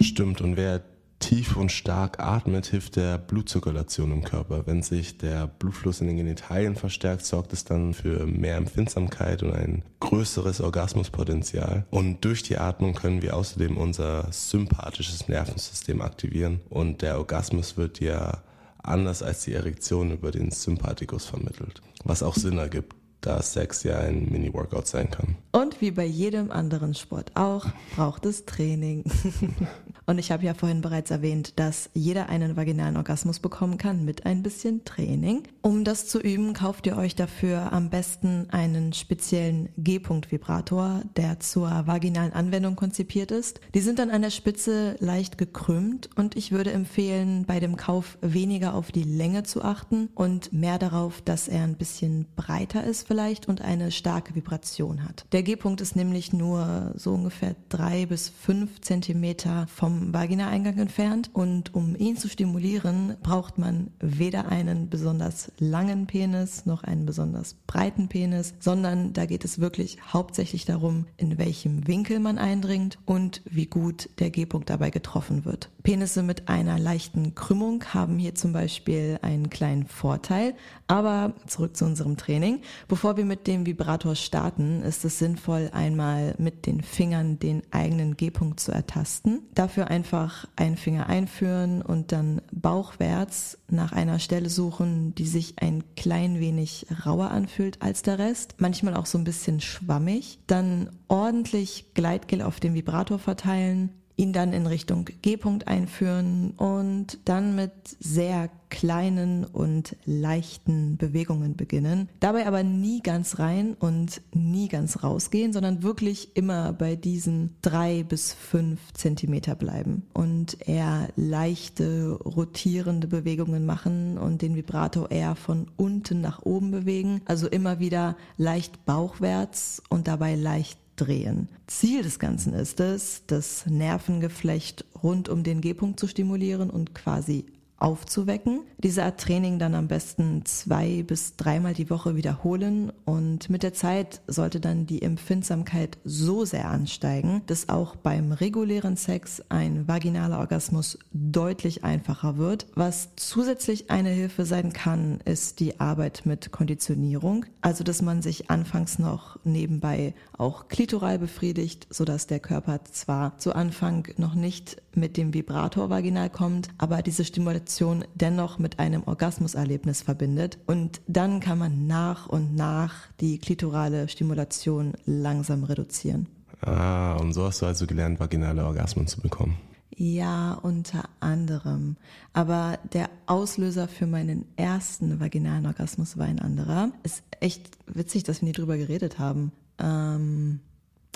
Stimmt, 0.00 0.40
und 0.40 0.56
wer 0.56 0.82
tief 1.20 1.56
und 1.56 1.70
stark 1.70 2.18
atmet, 2.18 2.66
hilft 2.66 2.96
der 2.96 3.18
Blutzirkulation 3.18 4.10
im 4.10 4.24
Körper. 4.24 4.66
Wenn 4.66 4.82
sich 4.82 5.18
der 5.18 5.46
Blutfluss 5.46 6.00
in 6.00 6.08
den 6.08 6.16
Genitalien 6.16 6.74
verstärkt, 6.74 7.24
sorgt 7.24 7.52
es 7.52 7.64
dann 7.64 7.94
für 7.94 8.26
mehr 8.26 8.56
Empfindsamkeit 8.56 9.42
und 9.42 9.52
ein 9.52 9.84
größeres 10.00 10.60
Orgasmuspotenzial. 10.60 11.86
Und 11.90 12.24
durch 12.24 12.42
die 12.42 12.58
Atmung 12.58 12.94
können 12.94 13.22
wir 13.22 13.36
außerdem 13.36 13.76
unser 13.76 14.26
sympathisches 14.32 15.28
Nervensystem 15.28 16.00
aktivieren 16.00 16.60
und 16.68 17.02
der 17.02 17.18
Orgasmus 17.18 17.76
wird 17.76 18.00
ja 18.00 18.42
anders 18.82 19.22
als 19.22 19.44
die 19.44 19.52
Erektion 19.52 20.10
über 20.10 20.30
den 20.30 20.50
Sympathikus 20.50 21.26
vermittelt, 21.26 21.82
was 22.02 22.22
auch 22.22 22.34
Sinn 22.34 22.56
ergibt 22.58 22.94
da 23.20 23.42
Sex 23.42 23.82
ja 23.82 23.98
ein 23.98 24.30
Mini-Workout 24.30 24.86
sein 24.86 25.10
kann. 25.10 25.36
Und 25.52 25.80
wie 25.80 25.90
bei 25.90 26.06
jedem 26.06 26.50
anderen 26.50 26.94
Sport 26.94 27.32
auch, 27.34 27.66
braucht 27.94 28.24
es 28.26 28.46
Training. 28.46 29.04
Und 30.06 30.18
ich 30.18 30.30
habe 30.32 30.44
ja 30.44 30.54
vorhin 30.54 30.80
bereits 30.80 31.10
erwähnt, 31.10 31.58
dass 31.58 31.90
jeder 31.94 32.28
einen 32.28 32.56
vaginalen 32.56 32.96
Orgasmus 32.96 33.38
bekommen 33.38 33.78
kann 33.78 34.04
mit 34.04 34.26
ein 34.26 34.42
bisschen 34.42 34.84
Training. 34.84 35.42
Um 35.62 35.84
das 35.84 36.06
zu 36.08 36.20
üben, 36.20 36.52
kauft 36.52 36.86
ihr 36.86 36.96
euch 36.96 37.14
dafür 37.14 37.72
am 37.72 37.90
besten 37.90 38.48
einen 38.50 38.92
speziellen 38.92 39.68
G-Punkt-Vibrator, 39.78 41.02
der 41.16 41.40
zur 41.40 41.86
vaginalen 41.86 42.32
Anwendung 42.32 42.76
konzipiert 42.76 43.30
ist. 43.30 43.60
Die 43.74 43.80
sind 43.80 43.98
dann 43.98 44.10
an 44.10 44.22
der 44.22 44.30
Spitze 44.30 44.96
leicht 45.00 45.38
gekrümmt 45.38 46.10
und 46.16 46.36
ich 46.36 46.52
würde 46.52 46.72
empfehlen, 46.72 47.44
bei 47.46 47.60
dem 47.60 47.76
Kauf 47.76 48.18
weniger 48.20 48.74
auf 48.74 48.92
die 48.92 49.04
Länge 49.04 49.42
zu 49.42 49.62
achten 49.62 50.08
und 50.14 50.52
mehr 50.52 50.78
darauf, 50.78 51.20
dass 51.22 51.48
er 51.48 51.64
ein 51.64 51.76
bisschen 51.76 52.26
breiter 52.36 52.84
ist 52.84 53.06
vielleicht 53.06 53.48
und 53.48 53.60
eine 53.60 53.90
starke 53.90 54.34
Vibration 54.34 55.04
hat. 55.04 55.26
Der 55.32 55.42
G-Punkt 55.42 55.80
ist 55.80 55.96
nämlich 55.96 56.32
nur 56.32 56.92
so 56.96 57.12
ungefähr 57.12 57.54
drei 57.68 58.06
bis 58.06 58.28
fünf 58.28 58.80
Zentimeter 58.80 59.66
vom 59.68 59.99
Vaginaeingang 60.12 60.78
entfernt 60.78 61.30
und 61.32 61.74
um 61.74 61.96
ihn 61.96 62.16
zu 62.16 62.28
stimulieren, 62.28 63.16
braucht 63.22 63.58
man 63.58 63.90
weder 64.00 64.48
einen 64.48 64.88
besonders 64.88 65.52
langen 65.58 66.06
Penis 66.06 66.66
noch 66.66 66.82
einen 66.82 67.06
besonders 67.06 67.54
breiten 67.66 68.08
Penis, 68.08 68.54
sondern 68.60 69.12
da 69.12 69.26
geht 69.26 69.44
es 69.44 69.60
wirklich 69.60 69.98
hauptsächlich 70.12 70.64
darum, 70.64 71.06
in 71.16 71.38
welchem 71.38 71.86
Winkel 71.86 72.20
man 72.20 72.38
eindringt 72.38 72.98
und 73.04 73.42
wie 73.44 73.66
gut 73.66 74.08
der 74.18 74.30
G-Punkt 74.30 74.70
dabei 74.70 74.90
getroffen 74.90 75.44
wird. 75.44 75.70
Penisse 75.82 76.22
mit 76.22 76.48
einer 76.48 76.78
leichten 76.78 77.34
Krümmung 77.34 77.84
haben 77.94 78.18
hier 78.18 78.34
zum 78.34 78.52
Beispiel 78.52 79.18
einen 79.22 79.50
kleinen 79.50 79.86
Vorteil, 79.86 80.54
aber 80.86 81.34
zurück 81.46 81.76
zu 81.76 81.84
unserem 81.84 82.16
Training. 82.16 82.60
Bevor 82.88 83.16
wir 83.16 83.24
mit 83.24 83.46
dem 83.46 83.66
Vibrator 83.66 84.14
starten, 84.14 84.82
ist 84.82 85.04
es 85.04 85.18
sinnvoll, 85.18 85.70
einmal 85.72 86.34
mit 86.38 86.66
den 86.66 86.82
Fingern 86.82 87.38
den 87.38 87.62
eigenen 87.70 88.16
G-Punkt 88.16 88.60
zu 88.60 88.72
ertasten. 88.72 89.42
Dafür 89.54 89.79
einfach 89.88 90.46
einen 90.56 90.76
Finger 90.76 91.08
einführen 91.08 91.82
und 91.82 92.12
dann 92.12 92.42
bauchwärts 92.52 93.58
nach 93.68 93.92
einer 93.92 94.18
Stelle 94.18 94.50
suchen, 94.50 95.14
die 95.14 95.26
sich 95.26 95.54
ein 95.60 95.84
klein 95.96 96.40
wenig 96.40 96.86
rauer 97.04 97.30
anfühlt 97.30 97.80
als 97.82 98.02
der 98.02 98.18
Rest, 98.18 98.56
manchmal 98.58 98.96
auch 98.96 99.06
so 99.06 99.18
ein 99.18 99.24
bisschen 99.24 99.60
schwammig. 99.60 100.38
Dann 100.46 100.90
ordentlich 101.08 101.92
Gleitgel 101.94 102.42
auf 102.42 102.60
dem 102.60 102.74
Vibrator 102.74 103.18
verteilen 103.18 103.90
ihn 104.20 104.34
dann 104.34 104.52
in 104.52 104.66
Richtung 104.66 105.06
G-Punkt 105.22 105.66
einführen 105.66 106.52
und 106.58 107.18
dann 107.24 107.54
mit 107.54 107.72
sehr 108.00 108.50
kleinen 108.68 109.44
und 109.44 109.96
leichten 110.04 110.96
Bewegungen 110.96 111.56
beginnen. 111.56 112.08
Dabei 112.20 112.46
aber 112.46 112.62
nie 112.62 113.00
ganz 113.02 113.38
rein 113.38 113.74
und 113.80 114.20
nie 114.32 114.68
ganz 114.68 115.02
rausgehen, 115.02 115.52
sondern 115.52 115.82
wirklich 115.82 116.36
immer 116.36 116.72
bei 116.72 116.96
diesen 116.96 117.56
drei 117.62 118.04
bis 118.04 118.32
fünf 118.32 118.92
Zentimeter 118.92 119.54
bleiben 119.54 120.04
und 120.12 120.56
eher 120.68 121.08
leichte 121.16 122.12
rotierende 122.12 123.08
Bewegungen 123.08 123.66
machen 123.66 124.18
und 124.18 124.42
den 124.42 124.54
Vibrator 124.54 125.10
eher 125.10 125.34
von 125.34 125.66
unten 125.76 126.20
nach 126.20 126.42
oben 126.42 126.70
bewegen. 126.70 127.22
Also 127.24 127.48
immer 127.48 127.80
wieder 127.80 128.16
leicht 128.36 128.84
bauchwärts 128.84 129.82
und 129.88 130.06
dabei 130.08 130.36
leicht 130.36 130.79
drehen. 131.00 131.48
Ziel 131.66 132.02
des 132.02 132.18
Ganzen 132.18 132.52
ist 132.52 132.80
es, 132.80 133.22
das 133.26 133.66
Nervengeflecht 133.66 134.84
rund 135.02 135.28
um 135.28 135.42
den 135.42 135.60
G-Punkt 135.60 135.98
zu 135.98 136.06
stimulieren 136.06 136.70
und 136.70 136.94
quasi 136.94 137.46
aufzuwecken. 137.80 138.60
Diese 138.78 139.04
Art 139.04 139.20
Training 139.20 139.58
dann 139.58 139.74
am 139.74 139.88
besten 139.88 140.44
zwei 140.44 141.02
bis 141.02 141.36
dreimal 141.36 141.74
die 141.74 141.90
Woche 141.90 142.14
wiederholen 142.14 142.92
und 143.04 143.48
mit 143.48 143.62
der 143.62 143.72
Zeit 143.72 144.20
sollte 144.26 144.60
dann 144.60 144.86
die 144.86 145.02
Empfindsamkeit 145.02 145.98
so 146.04 146.44
sehr 146.44 146.68
ansteigen, 146.68 147.42
dass 147.46 147.68
auch 147.68 147.96
beim 147.96 148.32
regulären 148.32 148.96
Sex 148.96 149.42
ein 149.48 149.88
vaginaler 149.88 150.38
Orgasmus 150.38 150.98
deutlich 151.12 151.82
einfacher 151.82 152.36
wird. 152.36 152.66
Was 152.74 153.10
zusätzlich 153.16 153.90
eine 153.90 154.10
Hilfe 154.10 154.44
sein 154.44 154.72
kann, 154.72 155.20
ist 155.24 155.60
die 155.60 155.80
Arbeit 155.80 156.22
mit 156.24 156.52
Konditionierung, 156.52 157.46
also 157.62 157.82
dass 157.82 158.02
man 158.02 158.20
sich 158.20 158.50
anfangs 158.50 158.98
noch 158.98 159.38
nebenbei 159.44 160.14
auch 160.36 160.68
klitoral 160.68 161.18
befriedigt, 161.18 161.86
sodass 161.90 162.26
der 162.26 162.40
Körper 162.40 162.80
zwar 162.84 163.38
zu 163.38 163.54
Anfang 163.54 164.08
noch 164.18 164.34
nicht 164.34 164.82
mit 164.94 165.16
dem 165.16 165.32
Vibrator 165.32 165.88
vaginal 165.88 166.28
kommt, 166.28 166.68
aber 166.76 167.00
diese 167.02 167.24
Stimulation 167.24 167.69
Stimulation 167.70 168.04
dennoch 168.14 168.58
mit 168.58 168.78
einem 168.78 169.04
Orgasmuserlebnis 169.04 170.02
verbindet. 170.02 170.58
Und 170.66 171.00
dann 171.06 171.40
kann 171.40 171.58
man 171.58 171.86
nach 171.86 172.26
und 172.28 172.54
nach 172.56 172.94
die 173.20 173.38
klitorale 173.38 174.08
Stimulation 174.08 174.94
langsam 175.06 175.64
reduzieren. 175.64 176.26
Ah, 176.62 177.14
und 177.14 177.32
so 177.32 177.44
hast 177.44 177.62
du 177.62 177.66
also 177.66 177.86
gelernt, 177.86 178.20
vaginale 178.20 178.64
Orgasmen 178.64 179.06
zu 179.06 179.20
bekommen. 179.20 179.56
Ja, 179.96 180.54
unter 180.54 181.04
anderem. 181.20 181.96
Aber 182.32 182.78
der 182.92 183.08
Auslöser 183.26 183.86
für 183.86 184.06
meinen 184.06 184.46
ersten 184.56 185.20
vaginalen 185.20 185.66
Orgasmus 185.66 186.18
war 186.18 186.26
ein 186.26 186.40
anderer. 186.40 186.90
Ist 187.02 187.22
echt 187.40 187.78
witzig, 187.86 188.24
dass 188.24 188.40
wir 188.40 188.46
nie 188.46 188.52
drüber 188.52 188.76
geredet 188.76 189.18
haben. 189.18 189.52
Ähm, 189.78 190.60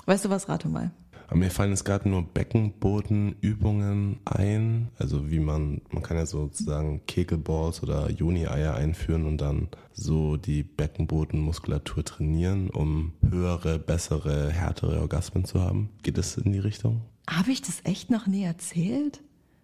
weißt 0.05 0.25
du 0.25 0.29
was, 0.29 0.49
rate 0.49 0.67
mal. 0.69 0.91
Aber 1.27 1.37
mir 1.37 1.49
fallen 1.49 1.71
jetzt 1.71 1.85
gerade 1.85 2.07
nur 2.07 2.23
Beckenbodenübungen 2.23 4.19
ein. 4.25 4.89
Also 4.97 5.31
wie 5.31 5.39
man, 5.39 5.81
man 5.89 6.03
kann 6.03 6.17
ja 6.17 6.25
sozusagen 6.25 7.05
Kegelballs 7.07 7.81
oder 7.81 8.09
Juni-Eier 8.09 8.75
einführen 8.75 9.25
und 9.25 9.39
dann 9.39 9.69
so 9.93 10.37
die 10.37 10.63
Beckenbodenmuskulatur 10.63 12.03
trainieren, 12.03 12.69
um 12.69 13.13
höhere, 13.29 13.79
bessere, 13.79 14.51
härtere 14.51 14.99
Orgasmen 15.01 15.45
zu 15.45 15.61
haben. 15.61 15.89
Geht 16.03 16.17
es 16.17 16.37
in 16.37 16.51
die 16.51 16.59
Richtung? 16.59 17.01
Habe 17.29 17.51
ich 17.51 17.61
das 17.61 17.81
echt 17.83 18.11
noch 18.11 18.27
nie 18.27 18.43
erzählt? 18.43 19.21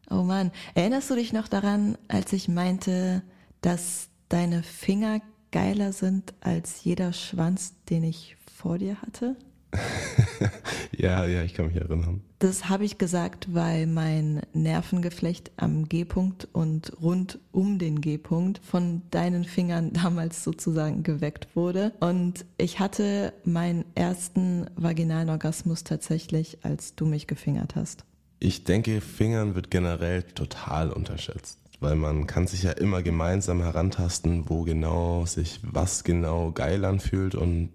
Oh 0.10 0.24
Mann, 0.24 0.52
erinnerst 0.74 1.10
du 1.10 1.16
dich 1.16 1.32
noch 1.32 1.48
daran, 1.48 1.98
als 2.08 2.34
ich 2.34 2.48
meinte, 2.48 3.22
dass 3.62 4.10
deine 4.30 4.64
Finger 4.64 5.22
geiler 5.52 5.94
sind 5.94 6.34
als 6.42 6.84
jeder 6.84 7.14
Schwanz, 7.14 7.74
den 7.90 8.04
ich 8.04 8.36
vor 8.54 8.78
dir 8.78 9.02
hatte? 9.02 9.36
ja, 10.98 11.26
ja, 11.26 11.44
ich 11.44 11.54
kann 11.54 11.68
mich 11.68 11.76
erinnern. 11.76 12.22
Das 12.40 12.70
habe 12.70 12.86
ich 12.86 12.98
gesagt, 12.98 13.54
weil 13.54 13.88
mein 13.88 14.42
Nervengeflecht 14.54 15.52
am 15.58 15.88
G-Punkt 15.88 16.48
und 16.52 16.92
rund 17.02 17.40
um 17.52 17.78
den 17.78 18.02
G-Punkt 18.02 18.60
von 18.64 19.04
deinen 19.12 19.46
Fingern 19.46 19.94
damals 19.94 20.44
sozusagen 20.44 21.04
geweckt 21.04 21.56
wurde. 21.56 21.94
Und 22.00 22.46
ich 22.58 22.80
hatte 22.80 23.34
meinen 23.44 23.86
ersten 23.96 24.70
vaginalen 24.76 25.30
Orgasmus 25.30 25.84
tatsächlich, 25.84 26.60
als 26.64 26.96
du 26.96 27.06
mich 27.06 27.28
gefingert 27.28 27.76
hast. 27.76 28.06
Ich 28.40 28.64
denke, 28.64 29.02
Fingern 29.02 29.54
wird 29.54 29.70
generell 29.70 30.24
total 30.24 30.92
unterschätzt 30.92 31.62
weil 31.82 31.96
man 31.96 32.28
kann 32.28 32.46
sich 32.46 32.64
ja 32.64 32.72
immer 32.72 33.02
gemeinsam 33.02 33.62
herantasten, 33.62 34.48
wo 34.48 34.62
genau 34.62 35.26
sich 35.26 35.60
was 35.64 36.04
genau 36.04 36.52
geil 36.52 36.86
anfühlt 36.86 37.34
und 37.34 37.70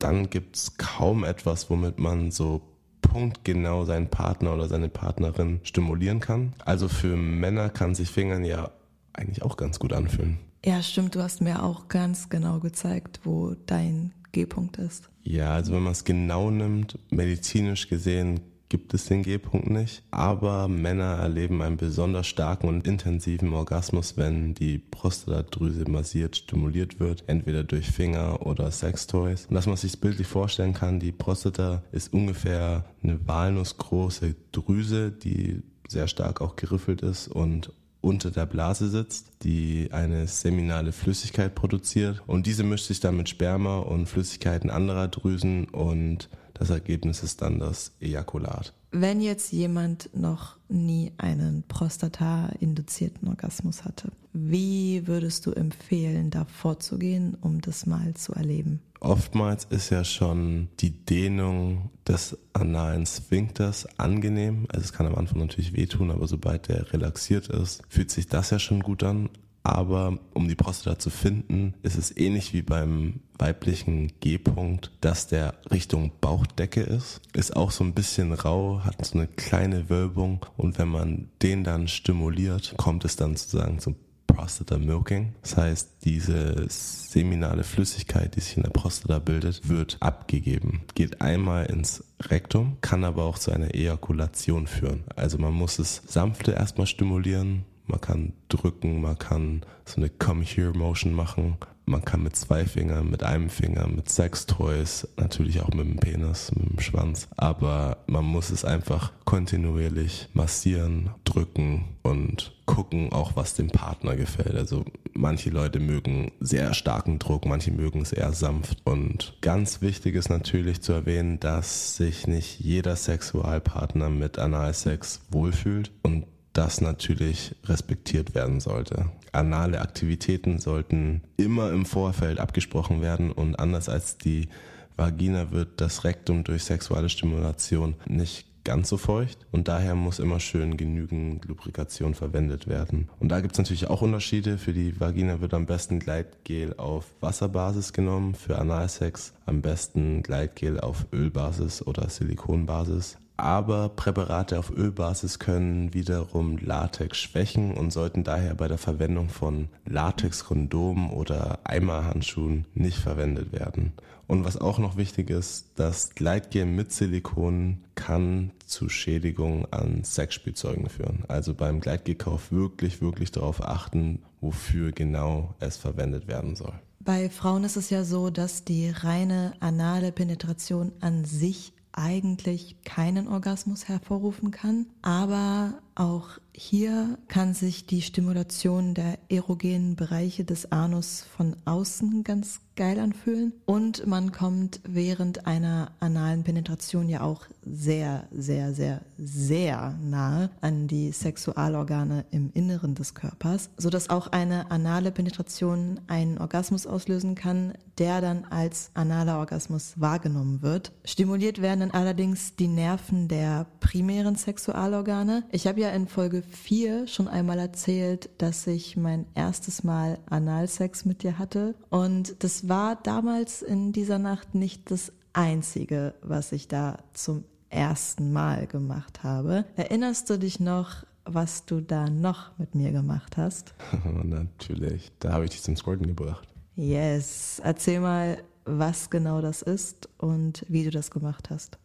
dann 0.00 0.30
gibt 0.30 0.56
es 0.56 0.76
kaum 0.76 1.24
etwas, 1.24 1.70
womit 1.70 1.98
man 1.98 2.30
so 2.30 2.62
punktgenau 3.02 3.84
seinen 3.84 4.08
Partner 4.08 4.54
oder 4.54 4.68
seine 4.68 4.88
Partnerin 4.88 5.60
stimulieren 5.62 6.20
kann. 6.20 6.54
Also 6.64 6.88
für 6.88 7.16
Männer 7.16 7.70
kann 7.70 7.94
sich 7.94 8.10
Fingern 8.10 8.44
ja 8.44 8.70
eigentlich 9.12 9.42
auch 9.42 9.56
ganz 9.56 9.78
gut 9.78 9.92
anfühlen. 9.92 10.38
Ja, 10.64 10.82
stimmt. 10.82 11.14
Du 11.14 11.22
hast 11.22 11.40
mir 11.40 11.62
auch 11.62 11.88
ganz 11.88 12.28
genau 12.28 12.60
gezeigt, 12.60 13.20
wo 13.24 13.54
dein 13.66 14.12
G-Punkt 14.32 14.76
ist. 14.76 15.08
Ja, 15.22 15.54
also 15.54 15.72
wenn 15.72 15.82
man 15.82 15.92
es 15.92 16.04
genau 16.04 16.50
nimmt, 16.50 16.98
medizinisch 17.10 17.88
gesehen 17.88 18.40
gibt 18.70 18.94
es 18.94 19.04
den 19.04 19.22
G-Punkt 19.22 19.68
nicht. 19.68 20.02
Aber 20.10 20.68
Männer 20.68 21.16
erleben 21.18 21.60
einen 21.60 21.76
besonders 21.76 22.26
starken 22.26 22.68
und 22.68 22.86
intensiven 22.86 23.52
Orgasmus, 23.52 24.16
wenn 24.16 24.54
die 24.54 24.78
Prostatadrüse 24.78 25.90
massiert 25.90 26.36
stimuliert 26.36 26.98
wird, 26.98 27.24
entweder 27.26 27.64
durch 27.64 27.90
Finger 27.90 28.46
oder 28.46 28.70
Sextoys. 28.70 29.46
Und 29.46 29.54
dass 29.56 29.66
man 29.66 29.76
sich 29.76 30.00
bildlich 30.00 30.26
vorstellen 30.26 30.72
kann, 30.72 31.00
die 31.00 31.12
Prostata 31.12 31.82
ist 31.92 32.14
ungefähr 32.14 32.84
eine 33.02 33.26
walnussgroße 33.26 34.36
Drüse, 34.52 35.10
die 35.10 35.62
sehr 35.88 36.06
stark 36.06 36.40
auch 36.40 36.56
geriffelt 36.56 37.02
ist 37.02 37.28
und 37.28 37.72
unter 38.00 38.30
der 38.30 38.46
Blase 38.46 38.88
sitzt, 38.88 39.26
die 39.42 39.88
eine 39.92 40.26
seminale 40.26 40.92
Flüssigkeit 40.92 41.54
produziert 41.54 42.22
und 42.26 42.46
diese 42.46 42.62
mischt 42.62 42.86
sich 42.86 43.00
dann 43.00 43.16
mit 43.16 43.28
Sperma 43.28 43.78
und 43.78 44.06
Flüssigkeiten 44.06 44.70
anderer 44.70 45.08
Drüsen 45.08 45.66
und 45.66 46.28
das 46.54 46.70
Ergebnis 46.70 47.22
ist 47.22 47.42
dann 47.42 47.58
das 47.58 47.92
Ejakulat. 48.00 48.74
Wenn 48.92 49.20
jetzt 49.20 49.52
jemand 49.52 50.10
noch 50.14 50.56
nie 50.68 51.12
einen 51.16 51.62
Prostata-induzierten 51.68 53.28
Orgasmus 53.28 53.84
hatte, 53.84 54.10
wie 54.32 55.06
würdest 55.06 55.46
du 55.46 55.52
empfehlen, 55.52 56.30
da 56.30 56.44
vorzugehen, 56.44 57.36
um 57.40 57.60
das 57.60 57.86
mal 57.86 58.14
zu 58.14 58.32
erleben? 58.32 58.80
Oftmals 59.00 59.64
ist 59.64 59.88
ja 59.88 60.04
schon 60.04 60.68
die 60.80 60.90
Dehnung 60.90 61.90
des 62.06 62.36
analen 62.52 63.06
Sphinkters 63.06 63.88
angenehm. 63.98 64.66
Also 64.68 64.84
es 64.84 64.92
kann 64.92 65.06
am 65.06 65.14
Anfang 65.14 65.38
natürlich 65.38 65.74
wehtun, 65.74 66.10
aber 66.10 66.28
sobald 66.28 66.68
der 66.68 66.92
relaxiert 66.92 67.48
ist, 67.48 67.82
fühlt 67.88 68.10
sich 68.10 68.28
das 68.28 68.50
ja 68.50 68.58
schon 68.58 68.80
gut 68.80 69.02
an. 69.02 69.30
Aber 69.62 70.18
um 70.32 70.48
die 70.48 70.54
Prostata 70.54 70.98
zu 70.98 71.10
finden, 71.10 71.74
ist 71.82 71.96
es 71.96 72.16
ähnlich 72.16 72.54
wie 72.54 72.62
beim 72.62 73.20
weiblichen 73.38 74.12
G-Punkt, 74.20 74.90
dass 75.00 75.26
der 75.26 75.54
Richtung 75.70 76.12
Bauchdecke 76.20 76.82
ist. 76.82 77.20
Ist 77.34 77.56
auch 77.56 77.70
so 77.70 77.84
ein 77.84 77.94
bisschen 77.94 78.32
rau, 78.32 78.80
hat 78.84 79.04
so 79.04 79.18
eine 79.18 79.26
kleine 79.26 79.90
Wölbung 79.90 80.46
und 80.56 80.78
wenn 80.78 80.88
man 80.88 81.28
den 81.42 81.64
dann 81.64 81.88
stimuliert, 81.88 82.74
kommt 82.78 83.04
es 83.04 83.16
dann 83.16 83.36
sozusagen 83.36 83.80
zum 83.80 83.96
Prostata 84.32 84.78
Milking. 84.78 85.34
Das 85.42 85.56
heißt, 85.56 85.90
diese 86.04 86.66
seminale 86.68 87.64
Flüssigkeit, 87.64 88.36
die 88.36 88.40
sich 88.40 88.56
in 88.56 88.62
der 88.62 88.70
Prostata 88.70 89.18
bildet, 89.18 89.68
wird 89.68 89.96
abgegeben. 90.00 90.82
Geht 90.94 91.20
einmal 91.20 91.66
ins 91.66 92.04
Rektum, 92.20 92.76
kann 92.80 93.04
aber 93.04 93.24
auch 93.24 93.38
zu 93.38 93.50
einer 93.50 93.74
Ejakulation 93.74 94.66
führen. 94.66 95.04
Also 95.16 95.38
man 95.38 95.52
muss 95.52 95.78
es 95.78 96.02
sanfte 96.06 96.52
erstmal 96.52 96.86
stimulieren, 96.86 97.64
man 97.86 98.00
kann 98.00 98.32
drücken, 98.48 99.00
man 99.00 99.18
kann 99.18 99.62
so 99.84 99.96
eine 99.96 100.10
Come 100.10 100.44
Here 100.44 100.72
Motion 100.76 101.12
machen. 101.12 101.56
Man 101.86 102.04
kann 102.04 102.22
mit 102.22 102.36
zwei 102.36 102.66
Fingern, 102.66 103.10
mit 103.10 103.24
einem 103.24 103.50
Finger, 103.50 103.88
mit 103.88 104.08
Sextoys, 104.08 105.08
natürlich 105.16 105.60
auch 105.60 105.70
mit 105.70 105.86
dem 105.86 105.96
Penis, 105.96 106.52
mit 106.54 106.70
dem 106.70 106.78
Schwanz. 106.78 107.26
Aber 107.36 107.96
man 108.06 108.24
muss 108.24 108.50
es 108.50 108.64
einfach 108.64 109.12
kontinuierlich 109.24 110.28
massieren, 110.32 111.10
drücken 111.24 111.96
und 112.02 112.52
gucken 112.64 113.12
auch, 113.12 113.34
was 113.34 113.54
dem 113.54 113.70
Partner 113.70 114.14
gefällt. 114.14 114.54
Also 114.54 114.84
manche 115.14 115.50
Leute 115.50 115.80
mögen 115.80 116.30
sehr 116.38 116.74
starken 116.74 117.18
Druck, 117.18 117.44
manche 117.44 117.72
mögen 117.72 118.02
es 118.02 118.12
eher 118.12 118.32
sanft. 118.32 118.78
Und 118.84 119.36
ganz 119.40 119.82
wichtig 119.82 120.14
ist 120.14 120.28
natürlich 120.28 120.82
zu 120.82 120.92
erwähnen, 120.92 121.40
dass 121.40 121.96
sich 121.96 122.28
nicht 122.28 122.60
jeder 122.60 122.94
Sexualpartner 122.94 124.10
mit 124.10 124.38
Analsex 124.38 125.22
wohlfühlt 125.30 125.90
und 126.02 126.26
das 126.60 126.82
natürlich 126.82 127.54
respektiert 127.64 128.34
werden 128.34 128.60
sollte. 128.60 129.06
Anale 129.32 129.80
Aktivitäten 129.80 130.58
sollten 130.58 131.22
immer 131.38 131.72
im 131.72 131.86
Vorfeld 131.86 132.38
abgesprochen 132.38 133.00
werden 133.00 133.32
und 133.32 133.58
anders 133.58 133.88
als 133.88 134.18
die 134.18 134.46
Vagina 134.94 135.52
wird 135.52 135.80
das 135.80 136.04
Rektum 136.04 136.44
durch 136.44 136.64
sexuelle 136.64 137.08
Stimulation 137.08 137.94
nicht 138.06 138.44
ganz 138.62 138.90
so 138.90 138.98
feucht 138.98 139.46
und 139.50 139.68
daher 139.68 139.94
muss 139.94 140.18
immer 140.18 140.38
schön 140.38 140.76
genügend 140.76 141.46
Lubrikation 141.46 142.14
verwendet 142.14 142.68
werden. 142.68 143.08
Und 143.18 143.30
da 143.30 143.40
gibt 143.40 143.54
es 143.54 143.58
natürlich 143.58 143.88
auch 143.88 144.02
Unterschiede. 144.02 144.58
Für 144.58 144.74
die 144.74 145.00
Vagina 145.00 145.40
wird 145.40 145.54
am 145.54 145.64
besten 145.64 145.98
Gleitgel 145.98 146.74
auf 146.76 147.06
Wasserbasis 147.20 147.94
genommen, 147.94 148.34
für 148.34 148.58
Analsex 148.58 149.32
am 149.46 149.62
besten 149.62 150.22
Gleitgel 150.22 150.78
auf 150.78 151.06
Ölbasis 151.10 151.86
oder 151.86 152.10
Silikonbasis. 152.10 153.16
Aber 153.42 153.88
Präparate 153.90 154.58
auf 154.58 154.70
Ölbasis 154.70 155.38
können 155.38 155.92
wiederum 155.94 156.58
Latex 156.58 157.18
schwächen 157.18 157.74
und 157.74 157.90
sollten 157.90 158.24
daher 158.24 158.54
bei 158.54 158.68
der 158.68 158.78
Verwendung 158.78 159.28
von 159.28 159.68
Latex-Kondomen 159.86 161.10
oder 161.10 161.58
Eimerhandschuhen 161.64 162.66
nicht 162.74 162.98
verwendet 162.98 163.52
werden. 163.52 163.92
Und 164.26 164.44
was 164.44 164.56
auch 164.56 164.78
noch 164.78 164.96
wichtig 164.96 165.28
ist, 165.28 165.70
das 165.74 166.14
Gleitgel 166.14 166.64
mit 166.64 166.92
Silikon 166.92 167.78
kann 167.96 168.52
zu 168.64 168.88
Schädigungen 168.88 169.66
an 169.72 170.04
Sexspielzeugen 170.04 170.88
führen. 170.88 171.24
Also 171.26 171.52
beim 171.52 171.80
Gleitgelkauf 171.80 172.52
wirklich, 172.52 173.02
wirklich 173.02 173.32
darauf 173.32 173.60
achten, 173.60 174.22
wofür 174.40 174.92
genau 174.92 175.54
es 175.58 175.76
verwendet 175.76 176.28
werden 176.28 176.54
soll. 176.54 176.74
Bei 177.00 177.28
Frauen 177.28 177.64
ist 177.64 177.76
es 177.76 177.90
ja 177.90 178.04
so, 178.04 178.30
dass 178.30 178.64
die 178.64 178.90
reine 178.90 179.54
anale 179.58 180.12
Penetration 180.12 180.92
an 181.00 181.24
sich 181.24 181.72
eigentlich 181.92 182.76
keinen 182.84 183.28
Orgasmus 183.28 183.88
hervorrufen 183.88 184.50
kann, 184.50 184.86
aber 185.02 185.74
auch 185.94 186.38
hier 186.62 187.16
kann 187.26 187.54
sich 187.54 187.86
die 187.86 188.02
Stimulation 188.02 188.92
der 188.92 189.18
erogenen 189.30 189.96
Bereiche 189.96 190.44
des 190.44 190.70
Anus 190.70 191.24
von 191.34 191.56
außen 191.64 192.22
ganz 192.22 192.60
geil 192.80 192.98
anfühlen 192.98 193.52
und 193.66 194.06
man 194.06 194.32
kommt 194.32 194.80
während 194.84 195.46
einer 195.46 195.92
analen 196.00 196.44
Penetration 196.44 197.10
ja 197.10 197.20
auch 197.20 197.44
sehr, 197.62 198.26
sehr, 198.30 198.72
sehr, 198.72 199.02
sehr 199.18 199.98
nahe 200.02 200.50
an 200.62 200.86
die 200.86 201.12
Sexualorgane 201.12 202.24
im 202.30 202.50
Inneren 202.54 202.94
des 202.94 203.14
Körpers, 203.14 203.68
sodass 203.76 204.08
auch 204.08 204.28
eine 204.28 204.70
anale 204.70 205.12
Penetration 205.12 206.00
einen 206.06 206.38
Orgasmus 206.38 206.86
auslösen 206.86 207.34
kann, 207.34 207.74
der 207.98 208.22
dann 208.22 208.46
als 208.46 208.90
analer 208.94 209.38
Orgasmus 209.38 209.94
wahrgenommen 209.96 210.62
wird. 210.62 210.92
Stimuliert 211.04 211.60
werden 211.60 211.80
dann 211.80 211.90
allerdings 211.90 212.56
die 212.56 212.68
Nerven 212.68 213.28
der 213.28 213.66
primären 213.80 214.36
Sexualorgane. 214.36 215.44
Ich 215.52 215.66
habe 215.66 215.80
ja 215.80 215.90
in 215.90 216.08
Folge 216.08 216.42
4 216.50 217.06
schon 217.06 217.28
einmal 217.28 217.58
erzählt, 217.58 218.30
dass 218.38 218.66
ich 218.66 218.96
mein 218.96 219.26
erstes 219.34 219.84
Mal 219.84 220.18
Analsex 220.28 221.04
mit 221.04 221.22
dir 221.22 221.38
hatte. 221.38 221.74
Und 221.88 222.42
das 222.42 222.68
war 222.68 222.96
damals 222.96 223.62
in 223.62 223.92
dieser 223.92 224.18
Nacht 224.18 224.54
nicht 224.54 224.90
das 224.90 225.12
Einzige, 225.32 226.14
was 226.22 226.52
ich 226.52 226.68
da 226.68 226.98
zum 227.12 227.44
ersten 227.68 228.32
Mal 228.32 228.66
gemacht 228.66 229.22
habe. 229.22 229.64
Erinnerst 229.76 230.28
du 230.28 230.38
dich 230.38 230.60
noch, 230.60 231.04
was 231.24 231.64
du 231.66 231.80
da 231.80 232.10
noch 232.10 232.58
mit 232.58 232.74
mir 232.74 232.92
gemacht 232.92 233.36
hast? 233.36 233.74
Natürlich. 234.24 235.12
Da 235.20 235.32
habe 235.32 235.44
ich 235.44 235.50
dich 235.50 235.62
zum 235.62 235.76
Squirten 235.76 236.06
gebracht. 236.06 236.48
Yes. 236.74 237.60
Erzähl 237.64 238.00
mal, 238.00 238.42
was 238.64 239.10
genau 239.10 239.40
das 239.40 239.62
ist 239.62 240.08
und 240.18 240.64
wie 240.68 240.84
du 240.84 240.90
das 240.90 241.10
gemacht 241.10 241.50
hast. 241.50 241.78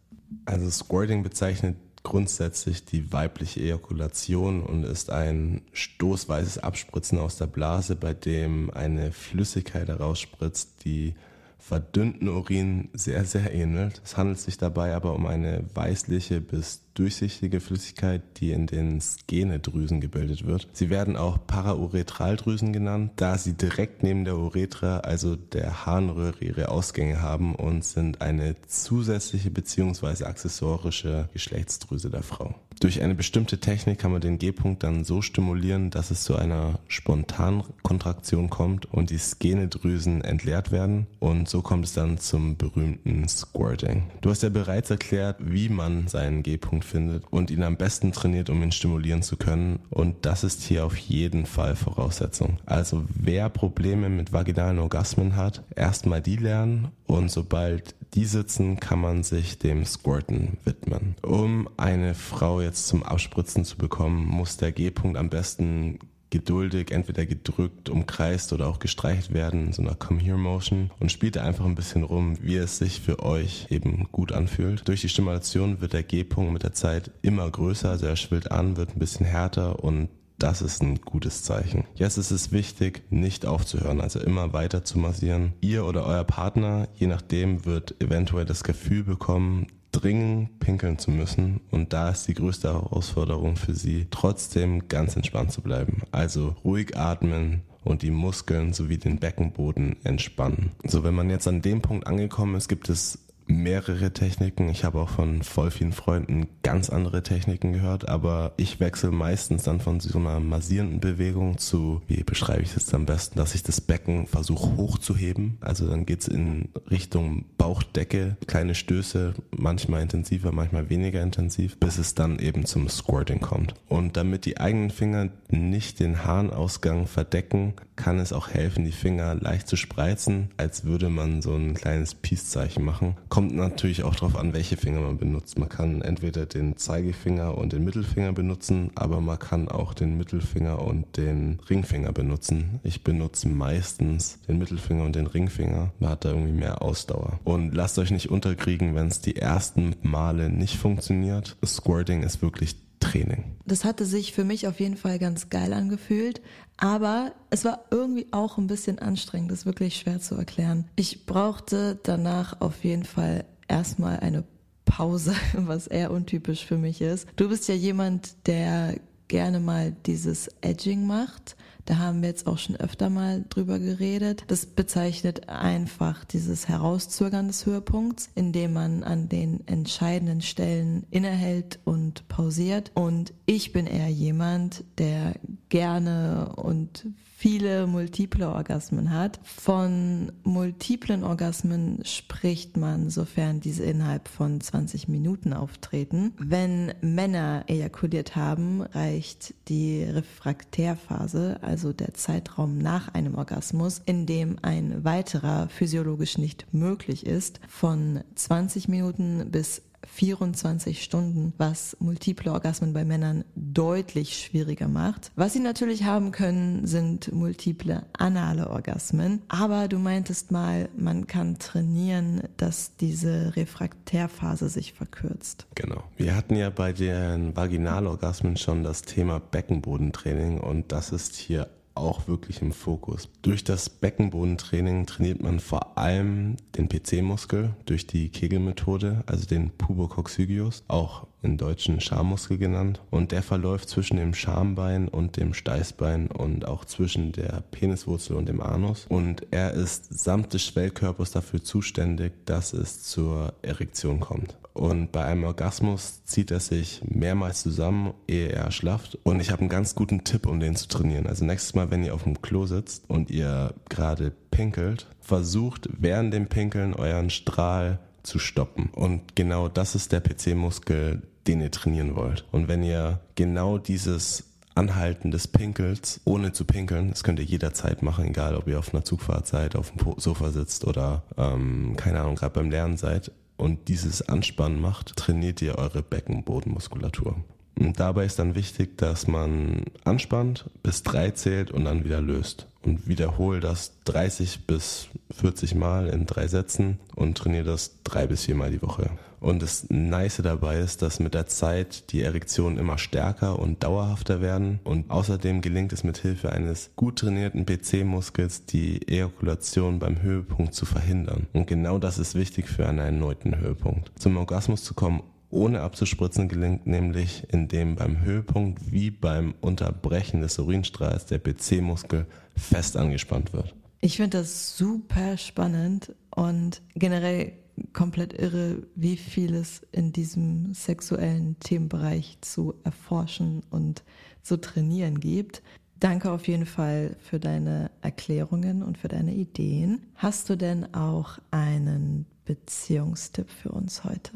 Also 0.44 0.68
Squirting 0.70 1.22
bezeichnet 1.22 1.76
grundsätzlich 2.06 2.84
die 2.84 3.12
weibliche 3.12 3.58
Ejakulation 3.58 4.62
und 4.62 4.84
ist 4.84 5.10
ein 5.10 5.62
stoßweises 5.72 6.58
Abspritzen 6.58 7.18
aus 7.18 7.36
der 7.36 7.48
Blase, 7.48 7.96
bei 7.96 8.14
dem 8.14 8.70
eine 8.70 9.10
Flüssigkeit 9.10 9.88
herausspritzt, 9.88 10.84
die 10.84 11.16
verdünnten 11.58 12.28
Urin 12.28 12.90
sehr, 12.92 13.24
sehr 13.24 13.52
ähnelt. 13.52 14.00
Es 14.04 14.16
handelt 14.16 14.38
sich 14.38 14.56
dabei 14.56 14.94
aber 14.94 15.14
um 15.14 15.26
eine 15.26 15.64
weißliche 15.74 16.40
bis 16.40 16.82
durchsichtige 16.98 17.60
Flüssigkeit, 17.60 18.22
die 18.38 18.52
in 18.52 18.66
den 18.66 19.00
Skenedrüsen 19.00 20.00
gebildet 20.00 20.46
wird. 20.46 20.68
Sie 20.72 20.90
werden 20.90 21.16
auch 21.16 21.38
Parauretraldrüsen 21.46 22.72
genannt, 22.72 23.12
da 23.16 23.38
sie 23.38 23.52
direkt 23.52 24.02
neben 24.02 24.24
der 24.24 24.36
Uretra, 24.36 24.98
also 25.00 25.36
der 25.36 25.86
Harnröhre, 25.86 26.44
ihre 26.44 26.68
Ausgänge 26.68 27.20
haben 27.20 27.54
und 27.54 27.84
sind 27.84 28.20
eine 28.20 28.56
zusätzliche 28.66 29.50
bzw. 29.50 30.24
accessorische 30.24 31.28
Geschlechtsdrüse 31.32 32.10
der 32.10 32.22
Frau. 32.22 32.54
Durch 32.80 33.00
eine 33.00 33.14
bestimmte 33.14 33.58
Technik 33.58 33.98
kann 33.98 34.12
man 34.12 34.20
den 34.20 34.38
G-Punkt 34.38 34.82
dann 34.82 35.04
so 35.04 35.22
stimulieren, 35.22 35.88
dass 35.88 36.10
es 36.10 36.24
zu 36.24 36.36
einer 36.36 36.78
spontanen 36.88 37.62
Kontraktion 37.82 38.50
kommt 38.50 38.84
und 38.92 39.08
die 39.08 39.16
Skenedrüsen 39.18 40.20
entleert 40.20 40.72
werden 40.72 41.06
und 41.18 41.48
so 41.48 41.62
kommt 41.62 41.86
es 41.86 41.94
dann 41.94 42.18
zum 42.18 42.58
berühmten 42.58 43.26
Squirting. 43.28 44.04
Du 44.20 44.28
hast 44.28 44.42
ja 44.42 44.50
bereits 44.50 44.90
erklärt, 44.90 45.36
wie 45.40 45.70
man 45.70 46.08
seinen 46.08 46.42
G-Punkt 46.42 46.84
findet 46.86 47.24
und 47.30 47.50
ihn 47.50 47.62
am 47.62 47.76
besten 47.76 48.12
trainiert, 48.12 48.50
um 48.50 48.62
ihn 48.62 48.72
stimulieren 48.72 49.22
zu 49.22 49.36
können 49.36 49.80
und 49.90 50.24
das 50.24 50.44
ist 50.44 50.62
hier 50.62 50.86
auf 50.86 50.96
jeden 50.96 51.46
Fall 51.46 51.76
Voraussetzung. 51.76 52.58
Also 52.64 53.04
wer 53.14 53.48
Probleme 53.48 54.08
mit 54.08 54.32
vaginalen 54.32 54.78
Orgasmen 54.78 55.36
hat, 55.36 55.62
erstmal 55.74 56.22
die 56.22 56.36
lernen 56.36 56.88
und 57.06 57.30
sobald 57.30 57.94
die 58.14 58.24
sitzen, 58.24 58.80
kann 58.80 59.00
man 59.00 59.22
sich 59.22 59.58
dem 59.58 59.84
Squirten 59.84 60.56
widmen. 60.64 61.16
Um 61.22 61.68
eine 61.76 62.14
Frau 62.14 62.60
jetzt 62.60 62.88
zum 62.88 63.02
Abspritzen 63.02 63.64
zu 63.64 63.76
bekommen, 63.76 64.24
muss 64.24 64.56
der 64.56 64.72
G-Punkt 64.72 65.18
am 65.18 65.28
besten 65.28 65.98
geduldig, 66.36 66.90
entweder 66.90 67.24
gedrückt, 67.24 67.88
umkreist 67.88 68.52
oder 68.52 68.66
auch 68.66 68.78
gestreicht 68.78 69.32
werden, 69.32 69.68
in 69.68 69.72
so 69.72 69.80
einer 69.80 69.94
Come-Here-Motion 69.94 70.90
und 71.00 71.10
spielt 71.10 71.38
einfach 71.38 71.64
ein 71.64 71.74
bisschen 71.74 72.02
rum, 72.02 72.36
wie 72.42 72.56
es 72.56 72.76
sich 72.76 73.00
für 73.00 73.22
euch 73.22 73.68
eben 73.70 74.08
gut 74.12 74.32
anfühlt. 74.32 74.86
Durch 74.86 75.00
die 75.00 75.08
Stimulation 75.08 75.80
wird 75.80 75.94
der 75.94 76.02
G-Punkt 76.02 76.52
mit 76.52 76.62
der 76.62 76.74
Zeit 76.74 77.10
immer 77.22 77.50
größer, 77.50 77.88
also 77.88 78.04
er 78.04 78.16
schwillt 78.16 78.50
an, 78.50 78.76
wird 78.76 78.94
ein 78.94 78.98
bisschen 78.98 79.24
härter 79.24 79.82
und 79.82 80.10
das 80.38 80.60
ist 80.60 80.82
ein 80.82 81.00
gutes 81.00 81.42
Zeichen. 81.42 81.84
Jetzt 81.94 82.18
ist 82.18 82.30
es 82.30 82.52
wichtig, 82.52 83.02
nicht 83.08 83.46
aufzuhören, 83.46 84.02
also 84.02 84.20
immer 84.20 84.52
weiter 84.52 84.84
zu 84.84 84.98
massieren. 84.98 85.54
Ihr 85.62 85.86
oder 85.86 86.04
euer 86.04 86.24
Partner, 86.24 86.88
je 86.96 87.06
nachdem, 87.06 87.64
wird 87.64 87.94
eventuell 88.02 88.44
das 88.44 88.62
Gefühl 88.62 89.04
bekommen, 89.04 89.68
dringend 90.00 90.58
pinkeln 90.60 90.98
zu 90.98 91.10
müssen. 91.10 91.60
Und 91.70 91.92
da 91.92 92.10
ist 92.10 92.28
die 92.28 92.34
größte 92.34 92.72
Herausforderung 92.72 93.56
für 93.56 93.74
sie, 93.74 94.06
trotzdem 94.10 94.88
ganz 94.88 95.16
entspannt 95.16 95.52
zu 95.52 95.62
bleiben. 95.62 96.02
Also 96.12 96.56
ruhig 96.64 96.96
atmen, 96.96 97.62
und 97.86 98.02
die 98.02 98.10
Muskeln 98.10 98.72
sowie 98.72 98.98
den 98.98 99.18
Beckenboden 99.18 99.96
entspannen. 100.04 100.72
So, 100.84 101.04
wenn 101.04 101.14
man 101.14 101.30
jetzt 101.30 101.46
an 101.46 101.62
dem 101.62 101.80
Punkt 101.80 102.06
angekommen 102.06 102.56
ist, 102.56 102.68
gibt 102.68 102.88
es 102.88 103.25
mehrere 103.46 104.12
Techniken. 104.12 104.68
Ich 104.68 104.84
habe 104.84 105.00
auch 105.00 105.08
von 105.08 105.42
voll 105.42 105.70
vielen 105.70 105.92
Freunden 105.92 106.48
ganz 106.62 106.90
andere 106.90 107.22
Techniken 107.22 107.72
gehört, 107.72 108.08
aber 108.08 108.52
ich 108.56 108.80
wechsle 108.80 109.10
meistens 109.10 109.62
dann 109.62 109.80
von 109.80 110.00
so 110.00 110.18
einer 110.18 110.40
massierenden 110.40 111.00
Bewegung 111.00 111.58
zu, 111.58 112.02
wie 112.06 112.22
beschreibe 112.22 112.62
ich 112.62 112.76
es 112.76 112.92
am 112.92 113.06
besten, 113.06 113.38
dass 113.38 113.54
ich 113.54 113.62
das 113.62 113.80
Becken 113.80 114.26
versuche 114.26 114.76
hochzuheben. 114.76 115.58
Also 115.60 115.88
dann 115.88 116.06
geht's 116.06 116.28
in 116.28 116.68
Richtung 116.90 117.44
Bauchdecke, 117.58 118.36
kleine 118.46 118.74
Stöße, 118.74 119.34
manchmal 119.50 120.02
intensiver, 120.02 120.52
manchmal 120.52 120.90
weniger 120.90 121.22
intensiv, 121.22 121.78
bis 121.78 121.98
es 121.98 122.14
dann 122.14 122.38
eben 122.38 122.64
zum 122.64 122.88
Squirting 122.88 123.40
kommt. 123.40 123.74
Und 123.88 124.16
damit 124.16 124.44
die 124.44 124.58
eigenen 124.58 124.90
Finger 124.90 125.28
nicht 125.48 126.00
den 126.00 126.24
Harnausgang 126.24 127.06
verdecken, 127.06 127.74
kann 127.96 128.18
es 128.18 128.32
auch 128.32 128.48
helfen, 128.48 128.84
die 128.84 128.92
Finger 128.92 129.34
leicht 129.34 129.68
zu 129.68 129.76
spreizen, 129.76 130.50
als 130.56 130.84
würde 130.84 131.08
man 131.08 131.42
so 131.42 131.54
ein 131.54 131.74
kleines 131.74 132.14
Peace-Zeichen 132.14 132.84
machen. 132.84 133.16
Kommt 133.36 133.54
natürlich 133.54 134.02
auch 134.02 134.14
darauf 134.14 134.34
an, 134.34 134.54
welche 134.54 134.78
Finger 134.78 135.00
man 135.00 135.18
benutzt. 135.18 135.58
Man 135.58 135.68
kann 135.68 136.00
entweder 136.00 136.46
den 136.46 136.78
Zeigefinger 136.78 137.58
und 137.58 137.74
den 137.74 137.84
Mittelfinger 137.84 138.32
benutzen, 138.32 138.92
aber 138.94 139.20
man 139.20 139.38
kann 139.38 139.68
auch 139.68 139.92
den 139.92 140.16
Mittelfinger 140.16 140.80
und 140.80 141.18
den 141.18 141.60
Ringfinger 141.68 142.12
benutzen. 142.12 142.80
Ich 142.82 143.04
benutze 143.04 143.50
meistens 143.50 144.40
den 144.48 144.56
Mittelfinger 144.56 145.04
und 145.04 145.16
den 145.16 145.26
Ringfinger. 145.26 145.92
Man 145.98 146.08
hat 146.08 146.24
da 146.24 146.30
irgendwie 146.30 146.54
mehr 146.54 146.80
Ausdauer. 146.80 147.38
Und 147.44 147.74
lasst 147.74 147.98
euch 147.98 148.10
nicht 148.10 148.30
unterkriegen, 148.30 148.94
wenn 148.94 149.08
es 149.08 149.20
die 149.20 149.36
ersten 149.36 149.96
Male 150.00 150.48
nicht 150.48 150.76
funktioniert. 150.76 151.58
Squirting 151.62 152.22
ist 152.22 152.40
wirklich 152.40 152.85
Training. 153.00 153.56
Das 153.64 153.84
hatte 153.84 154.04
sich 154.04 154.32
für 154.32 154.44
mich 154.44 154.66
auf 154.66 154.80
jeden 154.80 154.96
Fall 154.96 155.18
ganz 155.18 155.50
geil 155.50 155.72
angefühlt, 155.72 156.40
aber 156.76 157.32
es 157.50 157.64
war 157.64 157.84
irgendwie 157.90 158.26
auch 158.30 158.58
ein 158.58 158.66
bisschen 158.66 158.98
anstrengend, 158.98 159.50
das 159.50 159.60
ist 159.60 159.66
wirklich 159.66 159.96
schwer 159.96 160.20
zu 160.20 160.34
erklären. 160.34 160.88
Ich 160.96 161.26
brauchte 161.26 161.98
danach 162.02 162.60
auf 162.60 162.84
jeden 162.84 163.04
Fall 163.04 163.44
erstmal 163.68 164.20
eine 164.20 164.44
Pause, 164.84 165.34
was 165.54 165.86
eher 165.86 166.10
untypisch 166.10 166.64
für 166.64 166.78
mich 166.78 167.00
ist. 167.00 167.28
Du 167.36 167.48
bist 167.48 167.68
ja 167.68 167.74
jemand, 167.74 168.46
der 168.46 168.94
gerne 169.28 169.60
mal 169.60 169.94
dieses 170.06 170.48
Edging 170.60 171.06
macht. 171.06 171.56
Da 171.86 171.98
haben 171.98 172.20
wir 172.20 172.28
jetzt 172.28 172.48
auch 172.48 172.58
schon 172.58 172.76
öfter 172.76 173.10
mal 173.10 173.44
drüber 173.48 173.78
geredet. 173.78 174.44
Das 174.48 174.66
bezeichnet 174.66 175.48
einfach 175.48 176.24
dieses 176.24 176.68
Herauszögern 176.68 177.46
des 177.46 177.64
Höhepunkts, 177.64 178.28
indem 178.34 178.72
man 178.72 179.04
an 179.04 179.28
den 179.28 179.66
entscheidenden 179.68 180.42
Stellen 180.42 181.06
innehält 181.10 181.78
und 181.84 182.26
pausiert. 182.28 182.90
Und 182.94 183.32
ich 183.46 183.72
bin 183.72 183.86
eher 183.86 184.08
jemand, 184.08 184.84
der 184.98 185.36
gerne 185.68 186.52
und 186.56 187.06
viele 187.38 187.86
multiple 187.86 188.48
Orgasmen 188.48 189.10
hat. 189.10 189.38
Von 189.44 190.32
multiplen 190.42 191.22
Orgasmen 191.22 192.02
spricht 192.02 192.78
man, 192.78 193.10
sofern 193.10 193.60
diese 193.60 193.84
innerhalb 193.84 194.28
von 194.28 194.58
20 194.58 195.08
Minuten 195.08 195.52
auftreten. 195.52 196.32
Wenn 196.38 196.94
Männer 197.02 197.64
ejakuliert 197.66 198.36
haben, 198.36 198.80
reicht 198.80 199.54
die 199.68 200.02
Refraktärphase, 200.02 201.58
also 201.60 201.92
der 201.92 202.14
Zeitraum 202.14 202.78
nach 202.78 203.12
einem 203.12 203.34
Orgasmus, 203.34 204.00
in 204.06 204.24
dem 204.24 204.58
ein 204.62 205.04
weiterer 205.04 205.68
physiologisch 205.68 206.38
nicht 206.38 206.72
möglich 206.72 207.26
ist, 207.26 207.60
von 207.68 208.20
20 208.34 208.88
Minuten 208.88 209.50
bis 209.50 209.82
24 210.06 211.02
Stunden, 211.02 211.52
was 211.58 211.96
multiple 212.00 212.52
Orgasmen 212.52 212.92
bei 212.92 213.04
Männern 213.04 213.44
deutlich 213.54 214.38
schwieriger 214.38 214.88
macht. 214.88 215.30
Was 215.36 215.52
sie 215.52 215.60
natürlich 215.60 216.04
haben 216.04 216.32
können, 216.32 216.86
sind 216.86 217.32
multiple 217.32 218.06
anale 218.16 218.70
Orgasmen. 218.70 219.42
Aber 219.48 219.88
du 219.88 219.98
meintest 219.98 220.50
mal, 220.50 220.88
man 220.96 221.26
kann 221.26 221.58
trainieren, 221.58 222.42
dass 222.56 222.96
diese 222.96 223.54
Refraktärphase 223.56 224.68
sich 224.68 224.92
verkürzt. 224.92 225.66
Genau. 225.74 226.04
Wir 226.16 226.34
hatten 226.36 226.56
ja 226.56 226.70
bei 226.70 226.92
den 226.92 227.56
Vaginalorgasmen 227.56 228.56
schon 228.56 228.82
das 228.82 229.02
Thema 229.02 229.40
Beckenbodentraining 229.40 230.60
und 230.60 230.92
das 230.92 231.12
ist 231.12 231.34
hier 231.36 231.68
auch 231.96 232.28
wirklich 232.28 232.62
im 232.62 232.72
Fokus. 232.72 233.28
Durch 233.42 233.64
das 233.64 233.88
Beckenbodentraining 233.88 235.06
trainiert 235.06 235.42
man 235.42 235.60
vor 235.60 235.98
allem 235.98 236.56
den 236.76 236.88
PC-Muskel 236.88 237.74
durch 237.86 238.06
die 238.06 238.28
Kegelmethode, 238.28 239.24
also 239.26 239.46
den 239.46 239.70
Pubococcygiosus, 239.70 240.84
auch 240.88 241.26
in 241.46 241.56
deutschen 241.56 242.00
Schammuskel 242.00 242.58
genannt. 242.58 243.00
Und 243.10 243.32
der 243.32 243.42
verläuft 243.42 243.88
zwischen 243.88 244.18
dem 244.18 244.34
Schambein 244.34 245.08
und 245.08 245.36
dem 245.36 245.54
Steißbein 245.54 246.26
und 246.26 246.66
auch 246.66 246.84
zwischen 246.84 247.32
der 247.32 247.62
Peniswurzel 247.70 248.36
und 248.36 248.48
dem 248.48 248.60
Anus. 248.60 249.06
Und 249.08 249.46
er 249.50 249.72
ist 249.72 250.18
samt 250.18 250.52
des 250.52 250.64
Schwellkörpers 250.64 251.30
dafür 251.30 251.62
zuständig, 251.62 252.32
dass 252.44 252.72
es 252.72 253.02
zur 253.02 253.54
Erektion 253.62 254.20
kommt. 254.20 254.56
Und 254.76 255.10
bei 255.10 255.24
einem 255.24 255.44
Orgasmus 255.44 256.22
zieht 256.24 256.50
er 256.50 256.60
sich 256.60 257.00
mehrmals 257.02 257.62
zusammen, 257.62 258.12
ehe 258.28 258.50
er 258.50 258.70
schlaft. 258.70 259.18
Und 259.22 259.40
ich 259.40 259.50
habe 259.50 259.60
einen 259.60 259.70
ganz 259.70 259.94
guten 259.94 260.22
Tipp, 260.22 260.46
um 260.46 260.60
den 260.60 260.76
zu 260.76 260.86
trainieren. 260.86 261.26
Also 261.26 261.46
nächstes 261.46 261.74
Mal, 261.74 261.90
wenn 261.90 262.04
ihr 262.04 262.12
auf 262.12 262.24
dem 262.24 262.42
Klo 262.42 262.66
sitzt 262.66 263.08
und 263.08 263.30
ihr 263.30 263.72
gerade 263.88 264.32
pinkelt, 264.50 265.06
versucht 265.20 265.88
während 265.98 266.34
dem 266.34 266.48
Pinkeln 266.48 266.92
euren 266.92 267.30
Strahl 267.30 268.00
zu 268.26 268.38
stoppen. 268.38 268.90
Und 268.92 269.36
genau 269.36 269.68
das 269.68 269.94
ist 269.94 270.12
der 270.12 270.20
PC-Muskel, 270.20 271.22
den 271.46 271.60
ihr 271.60 271.70
trainieren 271.70 272.16
wollt. 272.16 272.44
Und 272.52 272.68
wenn 272.68 272.82
ihr 272.82 273.20
genau 273.34 273.78
dieses 273.78 274.44
Anhalten 274.76 275.30
des 275.30 275.48
Pinkels, 275.48 276.20
ohne 276.24 276.52
zu 276.52 276.66
pinkeln. 276.66 277.08
Das 277.08 277.24
könnt 277.24 277.38
ihr 277.38 277.46
jederzeit 277.46 278.02
machen, 278.02 278.26
egal 278.26 278.54
ob 278.56 278.68
ihr 278.68 278.78
auf 278.78 278.92
einer 278.92 279.04
Zugfahrt 279.04 279.46
seid, 279.46 279.74
auf 279.74 279.90
dem 279.90 280.18
Sofa 280.18 280.50
sitzt 280.50 280.84
oder, 280.84 281.22
ähm, 281.38 281.94
keine 281.96 282.20
Ahnung, 282.20 282.36
gerade 282.36 282.52
beim 282.52 282.70
Lernen 282.70 282.98
seid 282.98 283.32
und 283.56 283.88
dieses 283.88 284.28
Anspannen 284.28 284.78
macht, 284.78 285.16
trainiert 285.16 285.62
ihr 285.62 285.78
eure 285.78 286.02
Beckenbodenmuskulatur. 286.02 287.36
Dabei 287.78 288.24
ist 288.24 288.38
dann 288.38 288.54
wichtig, 288.54 288.96
dass 288.96 289.26
man 289.26 289.82
anspannt, 290.04 290.70
bis 290.82 291.02
drei 291.02 291.30
zählt 291.30 291.70
und 291.70 291.84
dann 291.84 292.04
wieder 292.04 292.22
löst. 292.22 292.66
Und 292.82 293.06
wiederhole 293.08 293.60
das 293.60 293.92
30 294.04 294.66
bis 294.66 295.08
40 295.30 295.74
Mal 295.74 296.08
in 296.08 296.24
drei 296.24 296.46
Sätzen 296.46 296.98
und 297.14 297.36
trainiere 297.36 297.64
das 297.64 298.02
drei 298.04 298.26
bis 298.26 298.44
viermal 298.44 298.70
die 298.70 298.80
Woche. 298.80 299.10
Und 299.40 299.60
das 299.60 299.86
Nice 299.90 300.40
dabei 300.42 300.78
ist, 300.78 301.02
dass 301.02 301.20
mit 301.20 301.34
der 301.34 301.46
Zeit 301.46 302.10
die 302.12 302.22
Erektionen 302.22 302.78
immer 302.78 302.96
stärker 302.96 303.58
und 303.58 303.82
dauerhafter 303.84 304.40
werden. 304.40 304.80
Und 304.84 305.10
außerdem 305.10 305.60
gelingt 305.60 305.92
es 305.92 306.04
mit 306.04 306.18
Hilfe 306.18 306.52
eines 306.52 306.90
gut 306.96 307.18
trainierten 307.18 307.66
PC-Muskels, 307.66 308.64
die 308.64 309.06
Ejakulation 309.06 309.98
beim 309.98 310.22
Höhepunkt 310.22 310.74
zu 310.74 310.86
verhindern. 310.86 311.46
Und 311.52 311.66
genau 311.66 311.98
das 311.98 312.18
ist 312.18 312.34
wichtig 312.34 312.68
für 312.68 312.88
einen 312.88 312.98
erneuten 312.98 313.58
Höhepunkt. 313.58 314.10
Zum 314.18 314.36
Orgasmus 314.36 314.82
zu 314.84 314.94
kommen 314.94 315.22
ohne 315.50 315.80
abzuspritzen 315.80 316.48
gelingt 316.48 316.86
nämlich, 316.86 317.46
indem 317.52 317.96
beim 317.96 318.20
Höhepunkt 318.20 318.90
wie 318.90 319.10
beim 319.10 319.54
Unterbrechen 319.60 320.40
des 320.40 320.58
Urinstrahls 320.58 321.26
der 321.26 321.38
PC-Muskel 321.38 322.26
fest 322.56 322.96
angespannt 322.96 323.52
wird. 323.52 323.74
Ich 324.00 324.16
finde 324.16 324.38
das 324.38 324.76
super 324.76 325.36
spannend 325.36 326.14
und 326.30 326.82
generell 326.94 327.52
komplett 327.92 328.32
irre, 328.32 328.82
wie 328.94 329.16
viel 329.16 329.54
es 329.54 329.82
in 329.92 330.12
diesem 330.12 330.72
sexuellen 330.74 331.58
Themenbereich 331.60 332.38
zu 332.40 332.74
erforschen 332.84 333.62
und 333.70 334.02
zu 334.42 334.56
trainieren 334.58 335.20
gibt. 335.20 335.62
Danke 335.98 336.30
auf 336.30 336.46
jeden 336.46 336.66
Fall 336.66 337.16
für 337.20 337.40
deine 337.40 337.90
Erklärungen 338.02 338.82
und 338.82 338.98
für 338.98 339.08
deine 339.08 339.34
Ideen. 339.34 340.02
Hast 340.14 340.50
du 340.50 340.56
denn 340.56 340.94
auch 340.94 341.38
einen 341.50 342.26
Beziehungstipp 342.44 343.50
für 343.50 343.70
uns 343.70 344.04
heute? 344.04 344.32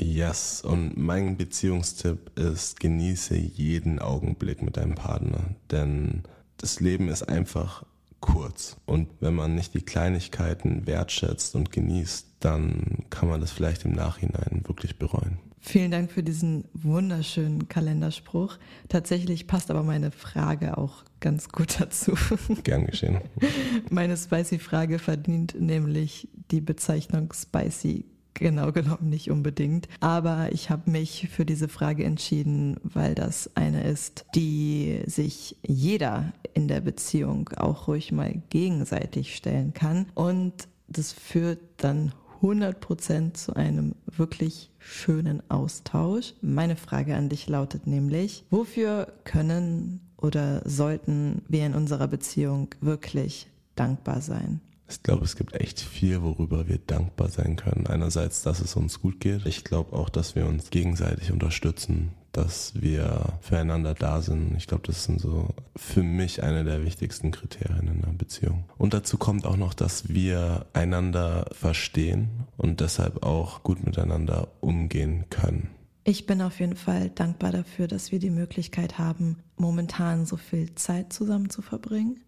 Yes, 0.00 0.60
und 0.60 0.96
mein 0.96 1.36
Beziehungstipp 1.36 2.38
ist, 2.38 2.78
genieße 2.78 3.36
jeden 3.36 3.98
Augenblick 3.98 4.62
mit 4.62 4.76
deinem 4.76 4.94
Partner, 4.94 5.56
denn 5.70 6.22
das 6.56 6.80
Leben 6.80 7.08
ist 7.08 7.24
einfach 7.24 7.84
kurz. 8.20 8.76
Und 8.86 9.08
wenn 9.20 9.34
man 9.34 9.54
nicht 9.54 9.74
die 9.74 9.82
Kleinigkeiten 9.82 10.86
wertschätzt 10.86 11.54
und 11.54 11.72
genießt, 11.72 12.26
dann 12.40 13.04
kann 13.10 13.28
man 13.28 13.40
das 13.40 13.50
vielleicht 13.50 13.84
im 13.84 13.92
Nachhinein 13.92 14.62
wirklich 14.66 14.98
bereuen. 14.98 15.38
Vielen 15.60 15.90
Dank 15.90 16.12
für 16.12 16.22
diesen 16.22 16.64
wunderschönen 16.72 17.68
Kalenderspruch. 17.68 18.58
Tatsächlich 18.88 19.48
passt 19.48 19.70
aber 19.70 19.82
meine 19.82 20.12
Frage 20.12 20.78
auch 20.78 21.04
ganz 21.20 21.48
gut 21.48 21.80
dazu. 21.80 22.14
Gern 22.62 22.86
geschehen. 22.86 23.20
Meine 23.90 24.16
Spicy-Frage 24.16 25.00
verdient 25.00 25.56
nämlich 25.60 26.28
die 26.52 26.60
Bezeichnung 26.60 27.32
Spicy 27.32 28.04
genau 28.38 28.72
genommen 28.72 29.08
nicht 29.08 29.30
unbedingt. 29.30 29.88
Aber 30.00 30.52
ich 30.52 30.70
habe 30.70 30.90
mich 30.90 31.28
für 31.30 31.44
diese 31.44 31.68
Frage 31.68 32.04
entschieden, 32.04 32.76
weil 32.82 33.14
das 33.14 33.50
eine 33.54 33.84
ist, 33.84 34.24
die 34.34 35.02
sich 35.06 35.56
jeder 35.62 36.32
in 36.54 36.68
der 36.68 36.80
Beziehung 36.80 37.50
auch 37.56 37.88
ruhig 37.88 38.12
mal 38.12 38.42
gegenseitig 38.50 39.36
stellen 39.36 39.74
kann. 39.74 40.06
Und 40.14 40.68
das 40.88 41.12
führt 41.12 41.60
dann 41.76 42.12
100 42.36 42.80
Prozent 42.80 43.36
zu 43.36 43.54
einem 43.54 43.94
wirklich 44.06 44.70
schönen 44.78 45.42
Austausch. 45.50 46.34
Meine 46.40 46.76
Frage 46.76 47.16
an 47.16 47.28
dich 47.28 47.48
lautet 47.48 47.86
nämlich, 47.86 48.44
wofür 48.50 49.12
können 49.24 50.00
oder 50.16 50.62
sollten 50.68 51.42
wir 51.48 51.66
in 51.66 51.74
unserer 51.74 52.08
Beziehung 52.08 52.68
wirklich 52.80 53.48
dankbar 53.74 54.20
sein? 54.20 54.60
Ich 54.90 55.02
glaube, 55.02 55.24
es 55.24 55.36
gibt 55.36 55.54
echt 55.54 55.80
viel, 55.80 56.22
worüber 56.22 56.66
wir 56.66 56.78
dankbar 56.78 57.28
sein 57.28 57.56
können. 57.56 57.86
Einerseits, 57.86 58.42
dass 58.42 58.60
es 58.60 58.74
uns 58.74 59.00
gut 59.00 59.20
geht. 59.20 59.44
Ich 59.44 59.64
glaube 59.64 59.94
auch, 59.94 60.08
dass 60.08 60.34
wir 60.34 60.46
uns 60.46 60.70
gegenseitig 60.70 61.30
unterstützen, 61.30 62.12
dass 62.32 62.72
wir 62.80 63.34
füreinander 63.42 63.94
da 63.94 64.22
sind. 64.22 64.56
Ich 64.56 64.66
glaube, 64.66 64.84
das 64.86 65.04
sind 65.04 65.20
so 65.20 65.48
für 65.76 66.02
mich 66.02 66.42
eine 66.42 66.64
der 66.64 66.84
wichtigsten 66.84 67.32
Kriterien 67.32 67.86
in 67.86 68.02
einer 68.02 68.14
Beziehung. 68.14 68.64
Und 68.78 68.94
dazu 68.94 69.18
kommt 69.18 69.44
auch 69.44 69.56
noch, 69.56 69.74
dass 69.74 70.08
wir 70.08 70.66
einander 70.72 71.46
verstehen 71.52 72.46
und 72.56 72.80
deshalb 72.80 73.22
auch 73.24 73.62
gut 73.62 73.84
miteinander 73.84 74.48
umgehen 74.60 75.26
können. 75.28 75.68
Ich 76.04 76.24
bin 76.24 76.40
auf 76.40 76.60
jeden 76.60 76.76
Fall 76.76 77.10
dankbar 77.10 77.52
dafür, 77.52 77.86
dass 77.88 78.12
wir 78.12 78.18
die 78.18 78.30
Möglichkeit 78.30 78.98
haben, 78.98 79.36
momentan 79.58 80.24
so 80.24 80.38
viel 80.38 80.74
Zeit 80.74 81.12
zusammen 81.12 81.50
zu 81.50 81.60
verbringen 81.60 82.18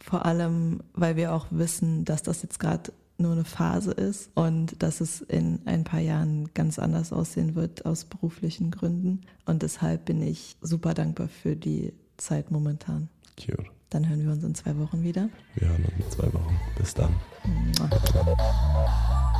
vor 0.00 0.24
allem, 0.26 0.80
weil 0.94 1.16
wir 1.16 1.34
auch 1.34 1.46
wissen, 1.50 2.04
dass 2.04 2.22
das 2.22 2.42
jetzt 2.42 2.58
gerade 2.58 2.92
nur 3.18 3.32
eine 3.32 3.44
Phase 3.44 3.90
ist 3.90 4.30
und 4.34 4.80
dass 4.82 5.00
es 5.00 5.20
in 5.20 5.60
ein 5.64 5.82
paar 5.84 6.00
Jahren 6.00 6.50
ganz 6.54 6.78
anders 6.78 7.12
aussehen 7.12 7.56
wird 7.56 7.84
aus 7.84 8.04
beruflichen 8.04 8.70
Gründen. 8.70 9.22
Und 9.44 9.62
deshalb 9.62 10.04
bin 10.04 10.22
ich 10.22 10.56
super 10.60 10.94
dankbar 10.94 11.28
für 11.28 11.56
die 11.56 11.92
Zeit 12.16 12.50
momentan. 12.50 13.08
Cute. 13.36 13.64
Dann 13.90 14.08
hören 14.08 14.22
wir 14.24 14.32
uns 14.32 14.44
in 14.44 14.54
zwei 14.54 14.76
Wochen 14.78 15.02
wieder. 15.02 15.30
Wir 15.54 15.68
hören 15.68 15.84
uns 15.84 16.04
in 16.04 16.10
zwei 16.10 16.32
Wochen. 16.32 16.60
Bis 16.76 16.94
dann. 16.94 17.14
Mua. 17.44 19.34